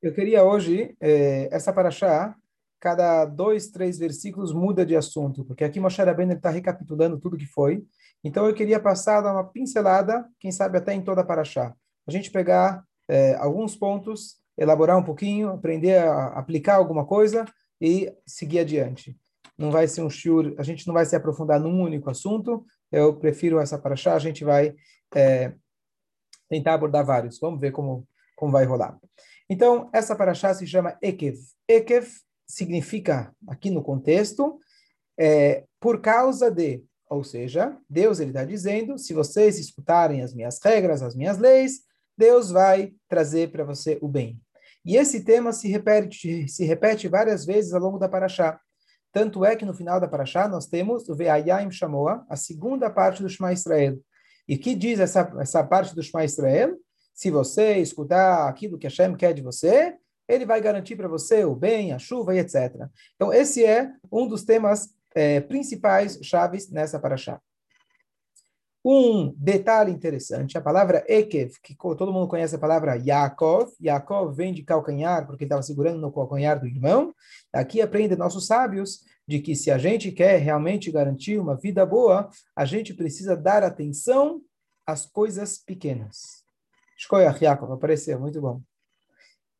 Eu 0.00 0.12
queria 0.12 0.44
hoje, 0.44 0.96
eh, 1.00 1.48
essa 1.50 1.72
paraxá, 1.72 2.32
cada 2.78 3.24
dois, 3.24 3.68
três 3.68 3.98
versículos 3.98 4.52
muda 4.52 4.86
de 4.86 4.94
assunto, 4.94 5.44
porque 5.44 5.64
aqui 5.64 5.80
Moshe 5.80 6.00
Rabbeinu 6.00 6.34
está 6.34 6.50
recapitulando 6.50 7.18
tudo 7.18 7.36
que 7.36 7.46
foi. 7.46 7.84
Então 8.22 8.46
eu 8.46 8.54
queria 8.54 8.78
passar 8.78 9.24
uma 9.24 9.42
pincelada, 9.42 10.24
quem 10.38 10.52
sabe 10.52 10.78
até 10.78 10.94
em 10.94 11.02
toda 11.02 11.22
a 11.22 11.24
paraxá. 11.24 11.74
A 12.06 12.10
gente 12.12 12.30
pegar 12.30 12.84
eh, 13.08 13.34
alguns 13.40 13.74
pontos, 13.74 14.36
elaborar 14.56 14.96
um 14.96 15.02
pouquinho, 15.02 15.50
aprender 15.50 15.98
a 15.98 16.26
aplicar 16.38 16.76
alguma 16.76 17.04
coisa 17.04 17.44
e 17.80 18.12
seguir 18.24 18.60
adiante. 18.60 19.16
Não 19.58 19.72
vai 19.72 19.88
ser 19.88 20.02
um 20.02 20.10
shiur, 20.10 20.54
a 20.58 20.62
gente 20.62 20.86
não 20.86 20.94
vai 20.94 21.06
se 21.06 21.16
aprofundar 21.16 21.58
num 21.58 21.82
único 21.82 22.08
assunto. 22.08 22.64
Eu 22.92 23.16
prefiro 23.16 23.58
essa 23.58 23.76
paraxá, 23.76 24.14
a 24.14 24.20
gente 24.20 24.44
vai 24.44 24.76
eh, 25.16 25.52
tentar 26.48 26.74
abordar 26.74 27.04
vários. 27.04 27.40
Vamos 27.40 27.60
ver 27.60 27.72
como, 27.72 28.06
como 28.36 28.52
vai 28.52 28.64
rolar. 28.64 28.96
Então, 29.48 29.88
essa 29.92 30.14
paraxá 30.14 30.52
se 30.54 30.66
chama 30.66 30.96
Ekev. 31.02 31.38
Ekev 31.66 32.06
significa, 32.46 33.34
aqui 33.46 33.70
no 33.70 33.82
contexto, 33.82 34.58
é, 35.18 35.64
por 35.80 36.00
causa 36.00 36.50
de, 36.50 36.84
ou 37.08 37.24
seja, 37.24 37.76
Deus 37.88 38.20
ele 38.20 38.30
está 38.30 38.44
dizendo, 38.44 38.98
se 38.98 39.14
vocês 39.14 39.58
escutarem 39.58 40.22
as 40.22 40.34
minhas 40.34 40.60
regras, 40.62 41.02
as 41.02 41.14
minhas 41.14 41.38
leis, 41.38 41.80
Deus 42.16 42.50
vai 42.50 42.92
trazer 43.08 43.50
para 43.50 43.64
você 43.64 43.98
o 44.02 44.08
bem. 44.08 44.40
E 44.84 44.96
esse 44.96 45.24
tema 45.24 45.52
se 45.52 45.68
repete, 45.68 46.48
se 46.48 46.64
repete 46.64 47.08
várias 47.08 47.44
vezes 47.44 47.72
ao 47.72 47.80
longo 47.80 47.98
da 47.98 48.08
paraxá. 48.08 48.60
Tanto 49.12 49.44
é 49.44 49.56
que 49.56 49.64
no 49.64 49.74
final 49.74 50.00
da 50.00 50.08
paraxá 50.08 50.48
nós 50.48 50.66
temos 50.66 51.08
o 51.08 51.16
Ve'ayim 51.16 51.70
Shamoa, 51.70 52.24
a 52.28 52.36
segunda 52.36 52.90
parte 52.90 53.22
do 53.22 53.28
Shema 53.28 53.52
Israel. 53.52 53.98
E 54.46 54.56
que 54.56 54.74
diz 54.74 54.98
essa, 54.98 55.30
essa 55.40 55.62
parte 55.64 55.94
do 55.94 56.02
Shema 56.02 56.24
Israel? 56.24 56.76
Se 57.18 57.32
você 57.32 57.78
escutar 57.78 58.48
aquilo 58.48 58.78
que 58.78 58.86
Hashem 58.86 59.16
quer 59.16 59.34
de 59.34 59.42
você, 59.42 59.96
ele 60.28 60.46
vai 60.46 60.60
garantir 60.60 60.94
para 60.94 61.08
você 61.08 61.44
o 61.44 61.52
bem, 61.52 61.92
a 61.92 61.98
chuva 61.98 62.32
e 62.32 62.38
etc. 62.38 62.86
Então, 63.16 63.32
esse 63.32 63.64
é 63.64 63.90
um 64.12 64.28
dos 64.28 64.44
temas 64.44 64.94
é, 65.16 65.40
principais, 65.40 66.20
chaves 66.22 66.70
nessa 66.70 66.96
paraxá. 67.00 67.40
Um 68.84 69.34
detalhe 69.36 69.90
interessante, 69.90 70.56
a 70.56 70.60
palavra 70.60 71.04
Ekev, 71.08 71.54
que 71.60 71.74
todo 71.74 72.12
mundo 72.12 72.28
conhece 72.28 72.54
a 72.54 72.58
palavra 72.58 72.94
Yaakov, 72.94 73.72
Yaakov 73.82 74.32
vem 74.36 74.54
de 74.54 74.62
calcanhar, 74.62 75.26
porque 75.26 75.42
estava 75.42 75.60
segurando 75.60 76.00
no 76.00 76.12
calcanhar 76.12 76.60
do 76.60 76.68
irmão. 76.68 77.12
Aqui 77.52 77.80
aprende 77.80 78.14
nossos 78.14 78.46
sábios 78.46 79.00
de 79.26 79.40
que 79.40 79.56
se 79.56 79.72
a 79.72 79.76
gente 79.76 80.12
quer 80.12 80.38
realmente 80.38 80.88
garantir 80.92 81.40
uma 81.40 81.56
vida 81.56 81.84
boa, 81.84 82.30
a 82.54 82.64
gente 82.64 82.94
precisa 82.94 83.36
dar 83.36 83.64
atenção 83.64 84.40
às 84.86 85.04
coisas 85.04 85.58
pequenas. 85.58 86.46
Shkoyach 86.98 87.42
Yaakov, 87.42 87.72
apareceu, 87.72 88.18
muito 88.18 88.40
bom. 88.40 88.60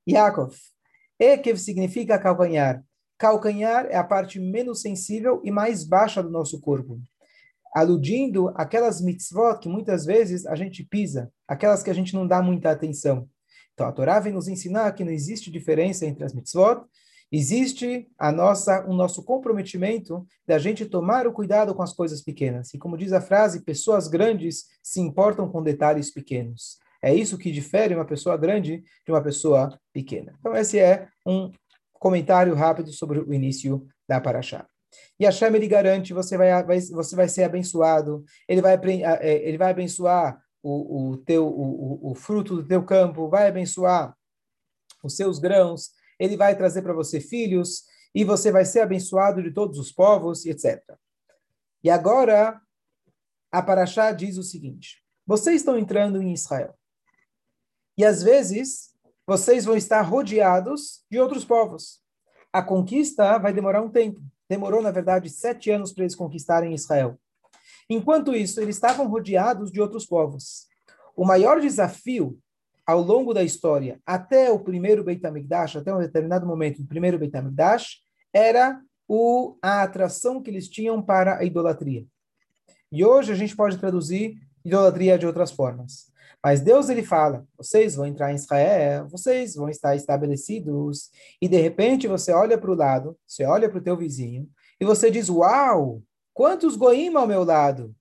Yaakov. 0.08 0.54
Ekev 1.20 1.56
significa 1.56 2.18
calcanhar. 2.18 2.84
Calcanhar 3.16 3.86
é 3.86 3.96
a 3.96 4.04
parte 4.04 4.40
menos 4.40 4.80
sensível 4.80 5.40
e 5.44 5.50
mais 5.50 5.84
baixa 5.84 6.22
do 6.22 6.30
nosso 6.30 6.60
corpo. 6.60 7.00
Aludindo 7.74 8.48
aquelas 8.56 9.00
mitzvot 9.00 9.60
que 9.60 9.68
muitas 9.68 10.04
vezes 10.04 10.46
a 10.46 10.56
gente 10.56 10.84
pisa, 10.84 11.30
aquelas 11.46 11.82
que 11.82 11.90
a 11.90 11.94
gente 11.94 12.14
não 12.14 12.26
dá 12.26 12.42
muita 12.42 12.70
atenção. 12.70 13.28
Então 13.72 13.86
a 13.86 13.92
Torá 13.92 14.18
vem 14.18 14.32
nos 14.32 14.48
ensinar 14.48 14.92
que 14.92 15.04
não 15.04 15.12
existe 15.12 15.50
diferença 15.50 16.06
entre 16.06 16.24
as 16.24 16.34
mitzvot, 16.34 16.84
existe 17.30 18.08
a 18.18 18.32
nossa, 18.32 18.84
o 18.86 18.94
nosso 18.94 19.22
comprometimento 19.22 20.26
da 20.46 20.58
gente 20.58 20.86
tomar 20.86 21.26
o 21.26 21.32
cuidado 21.32 21.74
com 21.74 21.82
as 21.82 21.92
coisas 21.92 22.22
pequenas. 22.22 22.74
E 22.74 22.78
como 22.78 22.96
diz 22.96 23.12
a 23.12 23.20
frase, 23.20 23.64
pessoas 23.64 24.08
grandes 24.08 24.64
se 24.82 25.00
importam 25.00 25.48
com 25.48 25.62
detalhes 25.62 26.12
pequenos. 26.12 26.78
É 27.02 27.14
isso 27.14 27.38
que 27.38 27.52
difere 27.52 27.94
uma 27.94 28.04
pessoa 28.04 28.36
grande 28.36 28.82
de 29.04 29.12
uma 29.12 29.22
pessoa 29.22 29.78
pequena. 29.92 30.34
Então, 30.40 30.54
esse 30.54 30.78
é 30.78 31.08
um 31.26 31.50
comentário 31.92 32.54
rápido 32.54 32.92
sobre 32.92 33.20
o 33.20 33.32
início 33.32 33.86
da 34.08 34.20
Paraxá. 34.20 34.66
E 35.18 35.24
Hashem, 35.24 35.54
ele 35.54 35.68
garante, 35.68 36.12
você 36.12 36.36
vai, 36.36 36.62
vai, 36.64 36.80
você 36.80 37.14
vai 37.14 37.28
ser 37.28 37.44
abençoado, 37.44 38.24
ele 38.48 38.62
vai, 38.62 38.74
é, 38.74 39.48
ele 39.48 39.58
vai 39.58 39.70
abençoar 39.70 40.40
o, 40.62 41.10
o, 41.10 41.16
teu, 41.18 41.46
o, 41.46 42.10
o 42.10 42.14
fruto 42.14 42.56
do 42.56 42.66
teu 42.66 42.84
campo, 42.84 43.28
vai 43.28 43.48
abençoar 43.48 44.16
os 45.02 45.14
seus 45.14 45.38
grãos, 45.38 45.90
ele 46.18 46.36
vai 46.36 46.56
trazer 46.56 46.82
para 46.82 46.92
você 46.92 47.20
filhos, 47.20 47.84
e 48.14 48.24
você 48.24 48.50
vai 48.50 48.64
ser 48.64 48.80
abençoado 48.80 49.42
de 49.42 49.52
todos 49.52 49.78
os 49.78 49.92
povos, 49.92 50.44
etc. 50.46 50.82
E 51.84 51.90
agora, 51.90 52.60
a 53.52 53.62
Paraxá 53.62 54.10
diz 54.12 54.36
o 54.36 54.42
seguinte, 54.42 55.02
vocês 55.26 55.56
estão 55.56 55.78
entrando 55.78 56.20
em 56.20 56.32
Israel. 56.32 56.74
E 57.98 58.04
às 58.04 58.22
vezes, 58.22 58.94
vocês 59.26 59.64
vão 59.64 59.76
estar 59.76 60.00
rodeados 60.02 61.04
de 61.10 61.18
outros 61.18 61.44
povos. 61.44 62.00
A 62.52 62.62
conquista 62.62 63.36
vai 63.38 63.52
demorar 63.52 63.82
um 63.82 63.90
tempo. 63.90 64.20
Demorou, 64.48 64.80
na 64.80 64.92
verdade, 64.92 65.28
sete 65.28 65.68
anos 65.70 65.92
para 65.92 66.04
eles 66.04 66.14
conquistarem 66.14 66.72
Israel. 66.72 67.18
Enquanto 67.90 68.34
isso, 68.34 68.60
eles 68.60 68.76
estavam 68.76 69.08
rodeados 69.08 69.72
de 69.72 69.80
outros 69.80 70.06
povos. 70.06 70.66
O 71.16 71.24
maior 71.24 71.60
desafio 71.60 72.38
ao 72.86 73.02
longo 73.02 73.34
da 73.34 73.42
história, 73.42 74.00
até 74.06 74.50
o 74.50 74.60
primeiro 74.60 75.02
Beit 75.02 75.26
HaMikdash, 75.26 75.76
até 75.76 75.92
um 75.92 75.98
determinado 75.98 76.46
momento 76.46 76.80
do 76.80 76.88
primeiro 76.88 77.18
Beit 77.18 77.36
HaMikdash, 77.36 77.98
era 78.32 78.80
o, 79.06 79.58
a 79.60 79.82
atração 79.82 80.40
que 80.40 80.48
eles 80.48 80.68
tinham 80.68 81.02
para 81.02 81.38
a 81.38 81.44
idolatria. 81.44 82.06
E 82.92 83.04
hoje 83.04 83.32
a 83.32 83.34
gente 83.34 83.56
pode 83.56 83.76
traduzir 83.76 84.40
idolatria 84.64 85.18
de 85.18 85.26
outras 85.26 85.50
formas. 85.50 86.10
Mas 86.42 86.60
Deus 86.60 86.88
ele 86.88 87.02
fala: 87.02 87.46
vocês 87.56 87.94
vão 87.94 88.06
entrar 88.06 88.32
em 88.32 88.36
Israel, 88.36 89.08
vocês 89.08 89.54
vão 89.54 89.68
estar 89.68 89.94
estabelecidos. 89.96 91.10
E 91.40 91.48
de 91.48 91.60
repente 91.60 92.06
você 92.06 92.32
olha 92.32 92.58
para 92.58 92.70
o 92.70 92.74
lado, 92.74 93.18
você 93.26 93.44
olha 93.44 93.68
para 93.68 93.78
o 93.78 93.82
teu 93.82 93.96
vizinho 93.96 94.48
e 94.80 94.84
você 94.84 95.10
diz: 95.10 95.28
Uau, 95.28 96.02
quantos 96.32 96.76
goim 96.76 97.14
ao 97.14 97.26
meu 97.26 97.44
lado? 97.44 97.94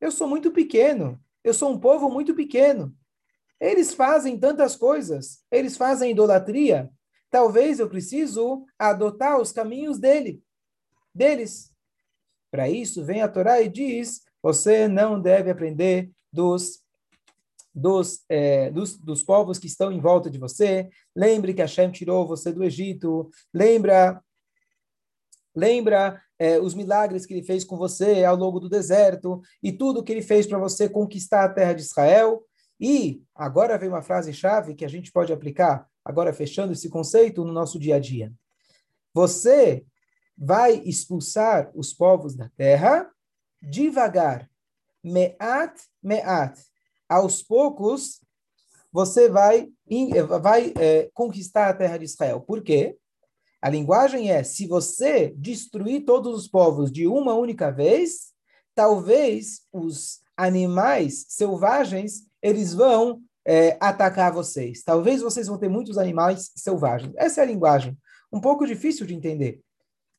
Eu 0.00 0.12
sou 0.12 0.28
muito 0.28 0.50
pequeno, 0.50 1.20
eu 1.42 1.54
sou 1.54 1.70
um 1.70 1.80
povo 1.80 2.10
muito 2.10 2.34
pequeno. 2.34 2.94
Eles 3.58 3.94
fazem 3.94 4.38
tantas 4.38 4.76
coisas, 4.76 5.42
eles 5.50 5.76
fazem 5.76 6.10
idolatria. 6.10 6.90
Talvez 7.30 7.80
eu 7.80 7.88
preciso 7.88 8.64
adotar 8.78 9.40
os 9.40 9.50
caminhos 9.52 9.98
dele, 9.98 10.42
deles. 11.14 11.72
Para 12.50 12.68
isso 12.68 13.04
vem 13.04 13.22
a 13.22 13.28
Torá 13.28 13.60
e 13.60 13.68
diz: 13.68 14.22
você 14.42 14.86
não 14.86 15.20
deve 15.20 15.50
aprender 15.50 16.10
dos 16.32 16.80
dos, 17.76 18.24
é, 18.30 18.70
dos, 18.70 18.96
dos 18.96 19.22
povos 19.22 19.58
que 19.58 19.66
estão 19.66 19.92
em 19.92 20.00
volta 20.00 20.30
de 20.30 20.38
você. 20.38 20.88
Lembre 21.14 21.52
que 21.52 21.60
Hashem 21.60 21.92
tirou 21.92 22.26
você 22.26 22.50
do 22.50 22.64
Egito. 22.64 23.28
Lembra, 23.52 24.22
lembra 25.54 26.18
é, 26.38 26.58
os 26.58 26.72
milagres 26.74 27.26
que 27.26 27.34
ele 27.34 27.42
fez 27.42 27.64
com 27.64 27.76
você 27.76 28.24
ao 28.24 28.34
longo 28.34 28.58
do 28.58 28.70
deserto 28.70 29.42
e 29.62 29.70
tudo 29.70 30.02
que 30.02 30.10
ele 30.10 30.22
fez 30.22 30.46
para 30.46 30.58
você 30.58 30.88
conquistar 30.88 31.44
a 31.44 31.52
terra 31.52 31.74
de 31.74 31.82
Israel. 31.82 32.42
E 32.80 33.22
agora 33.34 33.76
vem 33.76 33.90
uma 33.90 34.02
frase-chave 34.02 34.74
que 34.74 34.84
a 34.84 34.88
gente 34.88 35.12
pode 35.12 35.30
aplicar, 35.30 35.86
agora 36.02 36.32
fechando 36.32 36.72
esse 36.72 36.88
conceito 36.88 37.44
no 37.44 37.52
nosso 37.52 37.78
dia 37.78 37.96
a 37.96 38.00
dia. 38.00 38.32
Você 39.12 39.84
vai 40.36 40.76
expulsar 40.84 41.70
os 41.74 41.92
povos 41.92 42.34
da 42.34 42.50
terra 42.56 43.10
devagar, 43.62 44.48
meat, 45.02 45.38
meat, 46.02 46.58
aos 47.08 47.42
poucos, 47.42 48.20
você 48.92 49.28
vai, 49.28 49.68
vai 50.40 50.72
é, 50.78 51.10
conquistar 51.12 51.68
a 51.68 51.74
terra 51.74 51.98
de 51.98 52.04
Israel. 52.04 52.40
Por 52.40 52.62
quê? 52.62 52.96
A 53.60 53.68
linguagem 53.68 54.30
é: 54.30 54.42
se 54.42 54.66
você 54.66 55.34
destruir 55.36 56.04
todos 56.04 56.34
os 56.36 56.48
povos 56.48 56.90
de 56.90 57.06
uma 57.06 57.34
única 57.34 57.70
vez, 57.70 58.32
talvez 58.74 59.62
os 59.72 60.20
animais 60.36 61.26
selvagens 61.28 62.26
eles 62.42 62.72
vão 62.72 63.20
é, 63.44 63.76
atacar 63.80 64.32
vocês. 64.32 64.82
Talvez 64.84 65.20
vocês 65.20 65.48
vão 65.48 65.58
ter 65.58 65.68
muitos 65.68 65.98
animais 65.98 66.52
selvagens. 66.54 67.12
Essa 67.16 67.40
é 67.40 67.44
a 67.44 67.46
linguagem. 67.46 67.98
Um 68.32 68.40
pouco 68.40 68.66
difícil 68.66 69.04
de 69.04 69.14
entender. 69.14 69.60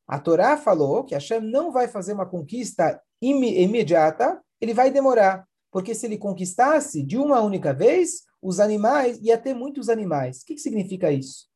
A 0.08 0.20
Torá 0.20 0.58
falou 0.58 1.04
que 1.04 1.14
Hashem 1.14 1.40
não 1.40 1.72
vai 1.72 1.88
fazer 1.88 2.14
uma 2.14 2.26
conquista 2.26 3.02
imediata, 3.22 4.42
ele 4.60 4.74
vai 4.74 4.92
demorar 4.92 5.47
porque 5.72 5.94
se 5.94 6.06
ele 6.06 6.18
conquistasse 6.18 7.04
de 7.04 7.18
uma 7.18 7.42
única 7.42 7.74
vez, 7.74 8.24
os 8.42 8.60
animais, 8.60 9.20
ia 9.22 9.38
ter 9.38 9.54
muitos 9.54 9.90
animais. 9.90 10.42
O 10.42 10.46
que, 10.46 10.56
que 10.56 10.62
significa 10.62 11.12
isso? 11.12 11.48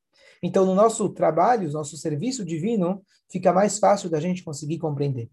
Então, 0.43 0.65
no 0.65 0.73
nosso 0.73 1.07
trabalho, 1.09 1.67
no 1.67 1.73
nosso 1.73 1.95
serviço 1.97 2.43
divino, 2.43 3.03
fica 3.29 3.53
mais 3.53 3.77
fácil 3.77 4.09
da 4.09 4.19
gente 4.19 4.43
conseguir 4.43 4.79
compreender. 4.79 5.29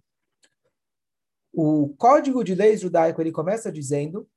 O 1.53 1.95
Código 1.97 2.45
de 2.45 2.55
Leis 2.55 2.81
Judaico, 2.81 3.21
ele 3.21 3.33
começa 3.33 3.73
dizendo, 3.73 4.29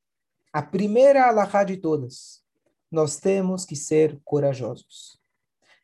a 0.52 0.62
primeira 0.62 1.28
alahá 1.28 1.64
de 1.64 1.78
todas, 1.78 2.42
nós 2.90 3.18
temos 3.18 3.66
que 3.66 3.76
ser 3.76 4.20
corajosos. 4.24 5.20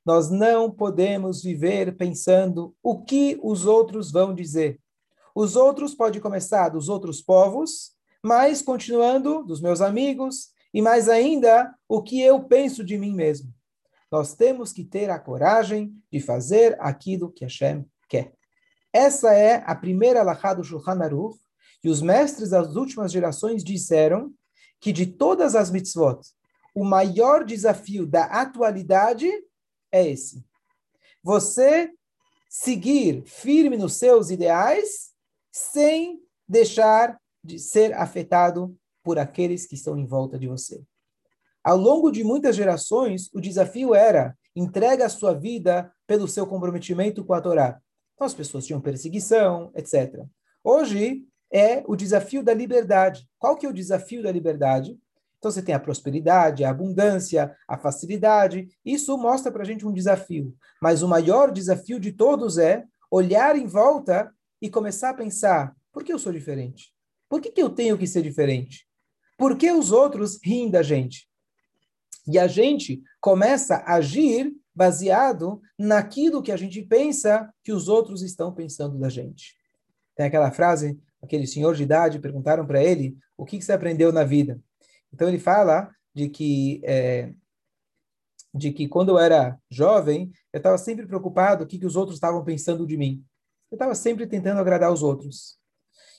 Nós 0.06 0.30
não 0.30 0.72
podemos 0.72 1.44
viver 1.44 1.98
pensando 1.98 2.74
o 2.82 3.04
que 3.04 3.38
os 3.44 3.66
outros 3.66 4.10
vão 4.10 4.34
dizer. 4.34 4.80
Os 5.36 5.56
outros 5.58 5.94
pode 5.94 6.20
começar 6.22 6.70
dos 6.70 6.88
outros 6.88 7.22
povos, 7.22 7.97
mas 8.24 8.62
continuando 8.62 9.44
dos 9.44 9.62
meus 9.62 9.82
amigos 9.82 10.50
e 10.74 10.82
mais 10.82 11.10
ainda 11.10 11.74
o 11.88 12.02
que 12.02 12.22
eu 12.22 12.44
penso 12.44 12.84
de 12.84 12.98
mim 12.98 13.14
mesmo. 13.14 13.54
nós 14.12 14.34
temos 14.34 14.72
que 14.72 14.86
ter 14.86 15.10
a 15.10 15.20
coragem 15.20 15.94
de 16.10 16.22
fazer 16.22 16.78
aquilo 16.80 17.32
que 17.32 17.44
Hashem 17.44 17.86
quer. 18.08 18.34
Essa 18.94 19.34
é 19.34 19.64
a 19.66 19.76
primeira 19.76 20.22
alahá 20.22 20.54
do 20.54 20.64
Shulchan 20.64 21.04
Aruch, 21.04 21.38
e 21.84 21.90
os 21.90 22.02
mestres 22.02 22.52
das 22.52 22.76
últimas 22.76 23.12
gerações 23.12 23.64
disseram 23.64 24.34
que 24.80 24.92
de 24.92 25.06
todas 25.06 25.56
as 25.56 25.70
mitzvot, 25.70 26.22
o 26.74 26.84
maior 26.84 27.44
desafio 27.44 28.06
da 28.06 28.26
atualidade 28.26 29.30
é 29.92 30.08
esse. 30.08 30.46
Você 31.24 31.92
seguir 32.50 33.24
firme 33.26 33.78
nos 33.78 33.96
seus 33.96 34.30
ideais 34.30 35.12
sem 35.52 36.22
deixar 36.48 37.20
de 37.48 37.58
ser 37.58 37.94
afetado 37.94 38.76
por 39.02 39.18
aqueles 39.18 39.66
que 39.66 39.76
estão 39.76 39.98
em 39.98 40.06
volta 40.06 40.38
de 40.38 40.48
você. 40.48 40.84
Ao 41.64 41.78
longo 41.78 42.12
de 42.12 42.24
muitas 42.24 42.56
gerações, 42.56 43.30
o 43.34 43.40
desafio 43.40 43.96
era 43.96 44.38
entrega 44.54 45.06
a 45.06 45.10
sua 45.10 45.34
vida 45.34 45.92
pelo 46.06 46.28
seu 46.28 46.46
comprometimento 46.46 47.24
com 47.24 47.34
a 47.34 47.42
Torá. 47.42 47.80
Então 48.16 48.28
as 48.28 48.34
pessoas 48.34 48.66
tinham 48.66 48.82
perseguição, 48.82 49.72
etc. 49.76 50.26
Hoje 50.64 51.24
é 51.52 51.84
o 51.88 51.96
desafio 51.96 52.44
da 52.44 52.54
liberdade. 52.54 53.26
Qual 53.40 53.56
que 53.56 53.66
é 53.66 53.70
o 53.70 53.74
desafio 53.74 54.22
da 54.22 54.32
liberdade? 54.32 54.98
Então 55.38 55.52
você 55.52 55.62
tem 55.62 55.74
a 55.74 55.80
prosperidade, 55.80 56.66
a 56.66 56.70
abundância, 56.70 57.56
a 57.68 57.78
facilidade. 57.78 58.68
Isso 58.84 59.18
mostra 59.18 59.52
para 59.52 59.62
a 59.62 59.66
gente 59.66 59.86
um 59.86 59.94
desafio. 59.94 60.54
Mas 60.82 61.02
o 61.02 61.08
maior 61.08 61.52
desafio 61.52 62.00
de 62.00 62.12
todos 62.12 62.58
é 62.58 62.84
olhar 63.10 63.56
em 63.56 63.68
volta 63.68 64.34
e 64.62 64.70
começar 64.70 65.12
a 65.12 65.14
pensar: 65.14 65.74
por 65.94 66.04
que 66.04 66.12
eu 66.12 66.20
sou 66.20 66.34
diferente? 66.34 66.97
Por 67.30 67.42
que, 67.42 67.52
que 67.52 67.62
eu 67.62 67.70
tenho 67.70 67.98
que 67.98 68.08
ser 68.08 68.22
diferente? 68.22 68.88
Por 69.38 69.58
que 69.58 69.72
os 69.72 69.92
outros 69.92 70.40
riem 70.44 70.70
da 70.70 70.82
gente? 70.82 71.28
E 72.28 72.38
a 72.38 72.48
gente 72.48 73.02
começa 73.22 73.76
a 73.78 73.96
agir 73.96 74.54
baseado 74.76 75.62
naquilo 75.78 76.42
que 76.42 76.52
a 76.52 76.58
gente 76.58 76.82
pensa 76.84 77.52
que 77.64 77.72
os 77.72 77.88
outros 77.88 78.22
estão 78.22 78.54
pensando 78.54 79.00
da 79.00 79.10
gente. 79.10 79.56
Tem 80.16 80.26
aquela 80.26 80.52
frase, 80.52 81.00
aquele 81.22 81.48
senhor 81.48 81.76
de 81.76 81.84
idade, 81.84 82.20
perguntaram 82.20 82.66
para 82.66 82.84
ele 82.84 83.18
o 83.38 83.46
que, 83.46 83.58
que 83.58 83.64
você 83.64 83.74
aprendeu 83.74 84.12
na 84.12 84.24
vida. 84.24 84.60
Então 85.14 85.28
ele 85.28 85.40
fala 85.40 85.90
de 86.14 86.30
que 86.30 86.82
é, 86.84 87.34
de 88.54 88.72
que 88.72 88.88
quando 88.88 89.10
eu 89.10 89.20
era 89.20 89.58
jovem, 89.70 90.32
eu 90.52 90.58
estava 90.58 90.78
sempre 90.78 91.06
preocupado 91.06 91.64
o 91.64 91.68
que, 91.68 91.78
que 91.78 91.86
os 91.86 91.96
outros 91.96 92.18
estavam 92.18 92.44
pensando 92.44 92.86
de 92.86 92.98
mim. 92.98 93.24
Eu 93.70 93.76
estava 93.76 93.94
sempre 93.94 94.26
tentando 94.26 94.60
agradar 94.60 94.92
os 94.92 95.04
outros. 95.04 95.58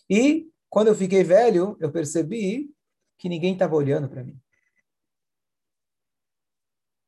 E 0.09 0.47
quando 0.69 0.89
eu 0.89 0.95
fiquei 0.95 1.25
velho, 1.25 1.77
eu 1.81 1.91
percebi 1.91 2.71
que 3.19 3.29
ninguém 3.29 3.53
estava 3.53 3.75
olhando 3.75 4.09
para 4.09 4.23
mim. 4.23 4.39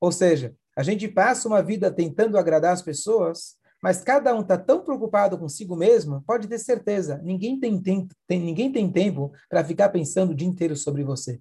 Ou 0.01 0.11
seja, 0.11 0.57
a 0.77 0.83
gente 0.83 1.07
passa 1.09 1.47
uma 1.47 1.63
vida 1.63 1.91
tentando 1.91 2.39
agradar 2.39 2.73
as 2.73 2.83
pessoas, 2.83 3.57
mas 3.83 4.03
cada 4.03 4.35
um 4.35 4.41
está 4.41 4.57
tão 4.57 4.83
preocupado 4.83 5.39
consigo 5.39 5.77
mesmo, 5.77 6.23
pode 6.23 6.49
ter 6.49 6.59
certeza, 6.59 7.19
ninguém 7.23 7.59
tem, 7.61 7.81
tem, 7.81 8.09
tem 8.27 8.41
ninguém 8.41 8.73
tem 8.73 8.91
tempo 8.91 9.33
para 9.49 9.65
ficar 9.65 9.91
pensando 9.91 10.31
o 10.31 10.35
dia 10.35 10.49
inteiro 10.49 10.77
sobre 10.77 11.05
você. 11.05 11.41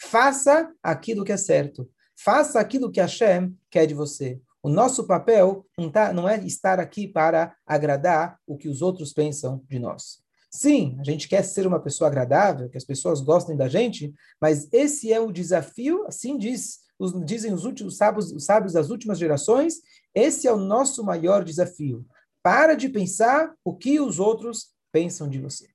Faça 0.00 0.72
aquilo 0.82 1.24
que 1.24 1.32
é 1.32 1.36
certo. 1.36 1.88
Faça 2.16 2.60
aquilo 2.60 2.90
que 2.90 3.00
Hashem 3.00 3.56
quer 3.70 3.86
de 3.86 3.94
você. 3.94 4.40
O 4.62 4.68
nosso 4.68 5.06
papel 5.06 5.66
não, 5.76 5.90
tá, 5.90 6.12
não 6.12 6.28
é 6.28 6.38
estar 6.44 6.80
aqui 6.80 7.06
para 7.06 7.54
agradar 7.66 8.38
o 8.46 8.56
que 8.56 8.68
os 8.68 8.82
outros 8.82 9.12
pensam 9.12 9.62
de 9.68 9.78
nós. 9.78 10.23
Sim, 10.54 10.96
a 11.00 11.02
gente 11.02 11.26
quer 11.28 11.42
ser 11.42 11.66
uma 11.66 11.80
pessoa 11.80 12.06
agradável, 12.06 12.70
que 12.70 12.76
as 12.76 12.84
pessoas 12.84 13.20
gostem 13.20 13.56
da 13.56 13.66
gente, 13.66 14.14
mas 14.40 14.72
esse 14.72 15.12
é 15.12 15.18
o 15.18 15.32
desafio, 15.32 16.06
assim 16.06 16.38
diz, 16.38 16.78
os, 16.96 17.12
dizem 17.26 17.52
os, 17.52 17.64
últimos, 17.64 17.96
sábios, 17.96 18.30
os 18.30 18.44
sábios 18.44 18.72
das 18.72 18.88
últimas 18.88 19.18
gerações, 19.18 19.80
esse 20.14 20.46
é 20.46 20.52
o 20.52 20.56
nosso 20.56 21.02
maior 21.02 21.42
desafio. 21.42 22.06
Para 22.40 22.76
de 22.76 22.88
pensar 22.88 23.52
o 23.64 23.74
que 23.74 23.98
os 23.98 24.20
outros 24.20 24.72
pensam 24.92 25.28
de 25.28 25.40
você. 25.40 25.68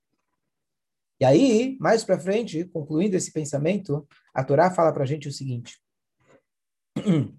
E 1.19 1.25
aí, 1.25 1.75
mais 1.81 2.05
para 2.05 2.17
frente, 2.17 2.63
concluindo 2.63 3.17
esse 3.17 3.33
pensamento, 3.33 4.07
a 4.33 4.45
Torá 4.45 4.71
fala 4.71 4.93
para 4.93 5.03
a 5.03 5.05
gente 5.05 5.27
o 5.27 5.33
seguinte: 5.33 5.77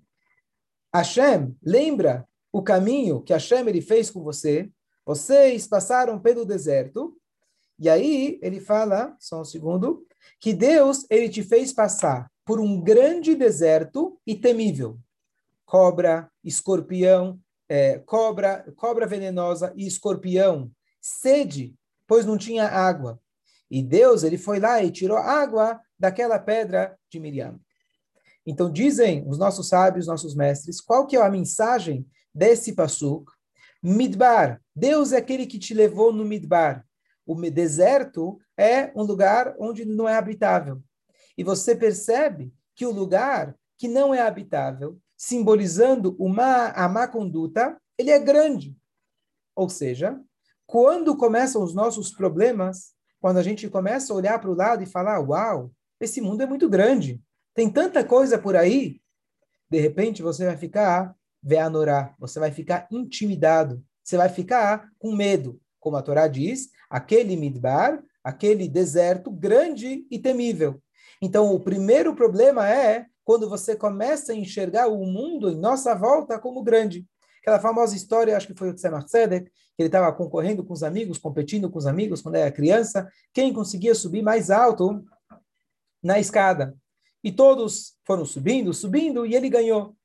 Hashem, 0.94 1.56
lembra 1.64 2.28
o 2.52 2.62
caminho 2.62 3.22
que 3.22 3.32
Hashem 3.32 3.66
ele 3.66 3.80
fez 3.80 4.10
com 4.10 4.22
você? 4.22 4.70
Vocês 5.06 5.66
passaram 5.66 6.20
pelo 6.20 6.44
deserto. 6.44 7.16
E 7.80 7.88
aí 7.88 8.38
ele 8.42 8.60
fala, 8.60 9.16
só 9.18 9.40
um 9.40 9.44
segundo, 9.44 10.06
que 10.38 10.52
Deus 10.52 11.06
ele 11.08 11.30
te 11.30 11.42
fez 11.42 11.72
passar 11.72 12.30
por 12.44 12.60
um 12.60 12.78
grande 12.78 13.34
deserto 13.34 14.20
e 14.26 14.34
temível. 14.34 14.98
Cobra, 15.64 16.30
escorpião, 16.44 17.40
é, 17.68 17.98
cobra, 18.00 18.70
cobra 18.76 19.06
venenosa 19.06 19.72
e 19.74 19.86
escorpião, 19.86 20.70
sede, 21.00 21.74
pois 22.06 22.26
não 22.26 22.36
tinha 22.36 22.66
água. 22.66 23.18
E 23.70 23.82
Deus, 23.82 24.24
ele 24.24 24.36
foi 24.36 24.60
lá 24.60 24.82
e 24.82 24.90
tirou 24.90 25.16
água 25.16 25.80
daquela 25.98 26.38
pedra 26.38 26.98
de 27.08 27.18
Miriam. 27.18 27.58
Então 28.44 28.70
dizem 28.70 29.24
os 29.26 29.38
nossos 29.38 29.68
sábios, 29.68 30.06
nossos 30.06 30.34
mestres, 30.34 30.80
qual 30.80 31.06
que 31.06 31.16
é 31.16 31.22
a 31.22 31.30
mensagem 31.30 32.06
desse 32.34 32.74
pasuk? 32.74 33.30
Midbar, 33.82 34.60
Deus 34.74 35.12
é 35.12 35.18
aquele 35.18 35.46
que 35.46 35.58
te 35.58 35.72
levou 35.72 36.12
no 36.12 36.24
Midbar. 36.24 36.84
O 37.26 37.34
deserto 37.50 38.38
é 38.56 38.92
um 38.94 39.02
lugar 39.02 39.54
onde 39.58 39.84
não 39.84 40.08
é 40.08 40.16
habitável. 40.16 40.82
E 41.36 41.44
você 41.44 41.74
percebe 41.74 42.52
que 42.74 42.86
o 42.86 42.90
lugar 42.90 43.56
que 43.78 43.88
não 43.88 44.14
é 44.14 44.20
habitável, 44.20 44.98
simbolizando 45.16 46.16
uma, 46.18 46.68
a 46.68 46.88
má 46.88 47.08
conduta, 47.08 47.80
ele 47.96 48.10
é 48.10 48.18
grande. 48.18 48.76
Ou 49.54 49.68
seja, 49.68 50.20
quando 50.66 51.16
começam 51.16 51.62
os 51.62 51.74
nossos 51.74 52.12
problemas, 52.12 52.92
quando 53.20 53.38
a 53.38 53.42
gente 53.42 53.68
começa 53.68 54.12
a 54.12 54.16
olhar 54.16 54.38
para 54.38 54.50
o 54.50 54.54
lado 54.54 54.82
e 54.82 54.86
falar: 54.86 55.20
Uau, 55.20 55.70
esse 56.00 56.20
mundo 56.20 56.42
é 56.42 56.46
muito 56.46 56.68
grande, 56.68 57.22
tem 57.54 57.70
tanta 57.70 58.04
coisa 58.04 58.38
por 58.38 58.56
aí. 58.56 59.00
De 59.68 59.78
repente 59.78 60.22
você 60.22 60.46
vai 60.46 60.56
ficar 60.56 61.14
veanorá, 61.42 62.14
você 62.18 62.38
vai 62.38 62.50
ficar 62.50 62.86
intimidado, 62.90 63.84
você 64.02 64.16
vai 64.16 64.28
ficar 64.28 64.90
com 64.98 65.14
medo. 65.14 65.60
Como 65.78 65.96
a 65.96 66.02
Torá 66.02 66.28
diz, 66.28 66.68
aquele 66.90 67.36
midbar, 67.36 68.02
aquele 68.22 68.68
deserto 68.68 69.30
grande 69.30 70.04
e 70.10 70.18
temível. 70.18 70.82
Então, 71.22 71.54
o 71.54 71.60
primeiro 71.60 72.14
problema 72.14 72.68
é 72.68 73.06
quando 73.24 73.48
você 73.48 73.76
começa 73.76 74.32
a 74.32 74.36
enxergar 74.36 74.88
o 74.88 75.06
mundo 75.06 75.50
em 75.50 75.56
nossa 75.56 75.94
volta 75.94 76.38
como 76.38 76.62
grande. 76.62 77.06
Aquela 77.40 77.60
famosa 77.60 77.94
história, 77.96 78.36
acho 78.36 78.48
que 78.48 78.58
foi 78.58 78.70
o 78.70 78.74
Tzemach 78.74 79.06
Tzedek, 79.06 79.46
que 79.46 79.52
ele 79.78 79.88
estava 79.88 80.12
concorrendo 80.12 80.64
com 80.64 80.72
os 80.72 80.82
amigos, 80.82 81.16
competindo 81.16 81.70
com 81.70 81.78
os 81.78 81.86
amigos 81.86 82.20
quando 82.20 82.34
era 82.34 82.50
criança, 82.50 83.08
quem 83.32 83.52
conseguia 83.52 83.94
subir 83.94 84.22
mais 84.22 84.50
alto 84.50 85.02
na 86.02 86.18
escada. 86.18 86.74
E 87.22 87.30
todos 87.30 87.94
foram 88.04 88.24
subindo, 88.24 88.74
subindo, 88.74 89.24
e 89.24 89.34
ele 89.34 89.48
ganhou. 89.48 89.96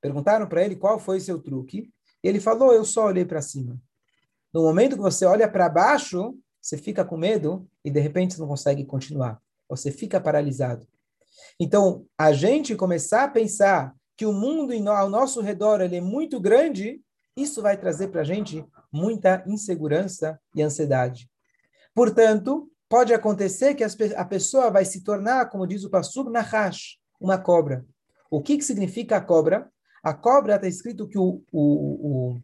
Perguntaram 0.00 0.48
para 0.48 0.64
ele 0.64 0.76
qual 0.76 0.98
foi 0.98 1.20
seu 1.20 1.40
truque. 1.40 1.90
Ele 2.22 2.40
falou: 2.40 2.72
Eu 2.72 2.84
só 2.84 3.06
olhei 3.06 3.24
para 3.24 3.42
cima. 3.42 3.78
No 4.54 4.62
momento 4.62 4.94
que 4.94 5.02
você 5.02 5.26
olha 5.26 5.48
para 5.48 5.68
baixo, 5.68 6.38
você 6.62 6.78
fica 6.78 7.04
com 7.04 7.16
medo 7.16 7.68
e 7.84 7.90
de 7.90 7.98
repente 7.98 8.34
você 8.34 8.40
não 8.40 8.46
consegue 8.46 8.84
continuar. 8.84 9.42
Você 9.68 9.90
fica 9.90 10.20
paralisado. 10.20 10.86
Então, 11.58 12.06
a 12.16 12.32
gente 12.32 12.76
começar 12.76 13.24
a 13.24 13.28
pensar 13.28 13.92
que 14.16 14.24
o 14.24 14.32
mundo 14.32 14.72
ao 14.88 15.10
nosso 15.10 15.40
redor 15.40 15.80
ele 15.80 15.96
é 15.96 16.00
muito 16.00 16.38
grande, 16.38 17.02
isso 17.36 17.60
vai 17.60 17.76
trazer 17.76 18.08
para 18.08 18.20
a 18.20 18.24
gente 18.24 18.64
muita 18.92 19.42
insegurança 19.44 20.40
e 20.54 20.62
ansiedade. 20.62 21.28
Portanto, 21.92 22.70
pode 22.88 23.12
acontecer 23.12 23.74
que 23.74 23.82
a 23.82 24.24
pessoa 24.24 24.70
vai 24.70 24.84
se 24.84 25.02
tornar, 25.02 25.50
como 25.50 25.66
diz 25.66 25.82
o 25.82 25.90
Passub, 25.90 26.30
Nahash, 26.30 26.98
uma 27.20 27.38
cobra. 27.38 27.84
O 28.30 28.40
que, 28.40 28.56
que 28.56 28.64
significa 28.64 29.16
a 29.16 29.20
cobra? 29.20 29.68
A 30.00 30.14
cobra 30.14 30.54
está 30.54 30.68
escrito 30.68 31.08
que 31.08 31.18
o, 31.18 31.42
o, 31.50 32.34
o, 32.34 32.40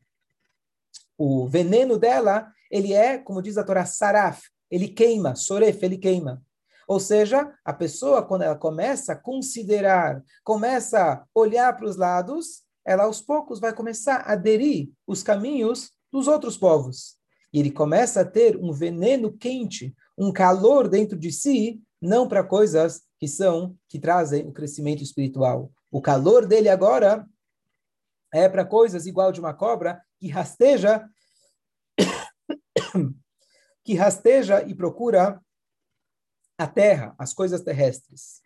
o 1.22 1.46
veneno 1.46 1.98
dela, 1.98 2.50
ele 2.70 2.94
é, 2.94 3.18
como 3.18 3.42
diz 3.42 3.58
a 3.58 3.62
Torá, 3.62 3.84
saraf, 3.84 4.40
ele 4.70 4.88
queima, 4.88 5.36
soref, 5.36 5.84
ele 5.84 5.98
queima. 5.98 6.42
Ou 6.88 6.98
seja, 6.98 7.52
a 7.62 7.74
pessoa, 7.74 8.22
quando 8.22 8.40
ela 8.40 8.56
começa 8.56 9.12
a 9.12 9.16
considerar, 9.16 10.24
começa 10.42 11.12
a 11.12 11.26
olhar 11.34 11.76
para 11.76 11.84
os 11.84 11.96
lados, 11.96 12.62
ela 12.86 13.04
aos 13.04 13.20
poucos 13.20 13.60
vai 13.60 13.74
começar 13.74 14.22
a 14.22 14.32
aderir 14.32 14.88
os 15.06 15.22
caminhos 15.22 15.90
dos 16.10 16.26
outros 16.26 16.56
povos. 16.56 17.18
E 17.52 17.60
ele 17.60 17.70
começa 17.70 18.22
a 18.22 18.24
ter 18.24 18.56
um 18.56 18.72
veneno 18.72 19.30
quente, 19.30 19.94
um 20.16 20.32
calor 20.32 20.88
dentro 20.88 21.18
de 21.18 21.30
si, 21.30 21.82
não 22.00 22.26
para 22.26 22.42
coisas 22.42 23.02
que 23.18 23.28
são, 23.28 23.76
que 23.90 23.98
trazem 23.98 24.48
o 24.48 24.52
crescimento 24.52 25.02
espiritual. 25.02 25.70
O 25.90 26.00
calor 26.00 26.46
dele 26.46 26.70
agora 26.70 27.26
é 28.32 28.48
para 28.48 28.64
coisas 28.64 29.04
igual 29.04 29.30
de 29.32 29.40
uma 29.40 29.52
cobra 29.52 30.00
que 30.20 30.28
rasteja 30.28 31.08
que 33.84 33.94
rasteja 33.94 34.62
e 34.68 34.74
procura 34.74 35.40
a 36.58 36.66
terra, 36.66 37.14
as 37.18 37.32
coisas 37.32 37.62
terrestres. 37.62 38.40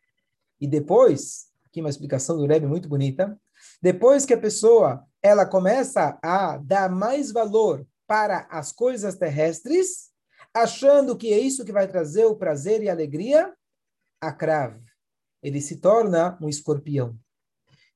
E 0.60 0.66
depois, 0.66 1.48
aqui 1.66 1.80
uma 1.80 1.90
explicação 1.90 2.36
do 2.36 2.46
Rebbe 2.46 2.66
muito 2.66 2.88
bonita. 2.88 3.38
Depois 3.82 4.24
que 4.24 4.34
a 4.34 4.40
pessoa 4.40 5.04
ela 5.20 5.44
começa 5.44 6.18
a 6.22 6.56
dar 6.58 6.88
mais 6.88 7.32
valor 7.32 7.86
para 8.06 8.46
as 8.50 8.72
coisas 8.72 9.16
terrestres, 9.16 10.10
achando 10.52 11.16
que 11.16 11.32
é 11.32 11.38
isso 11.38 11.64
que 11.64 11.72
vai 11.72 11.88
trazer 11.88 12.26
o 12.26 12.36
prazer 12.36 12.82
e 12.82 12.88
a 12.88 12.92
alegria, 12.92 13.52
a 14.20 14.32
crave. 14.32 14.82
Ele 15.42 15.60
se 15.60 15.76
torna 15.76 16.38
um 16.40 16.48
escorpião. 16.48 17.18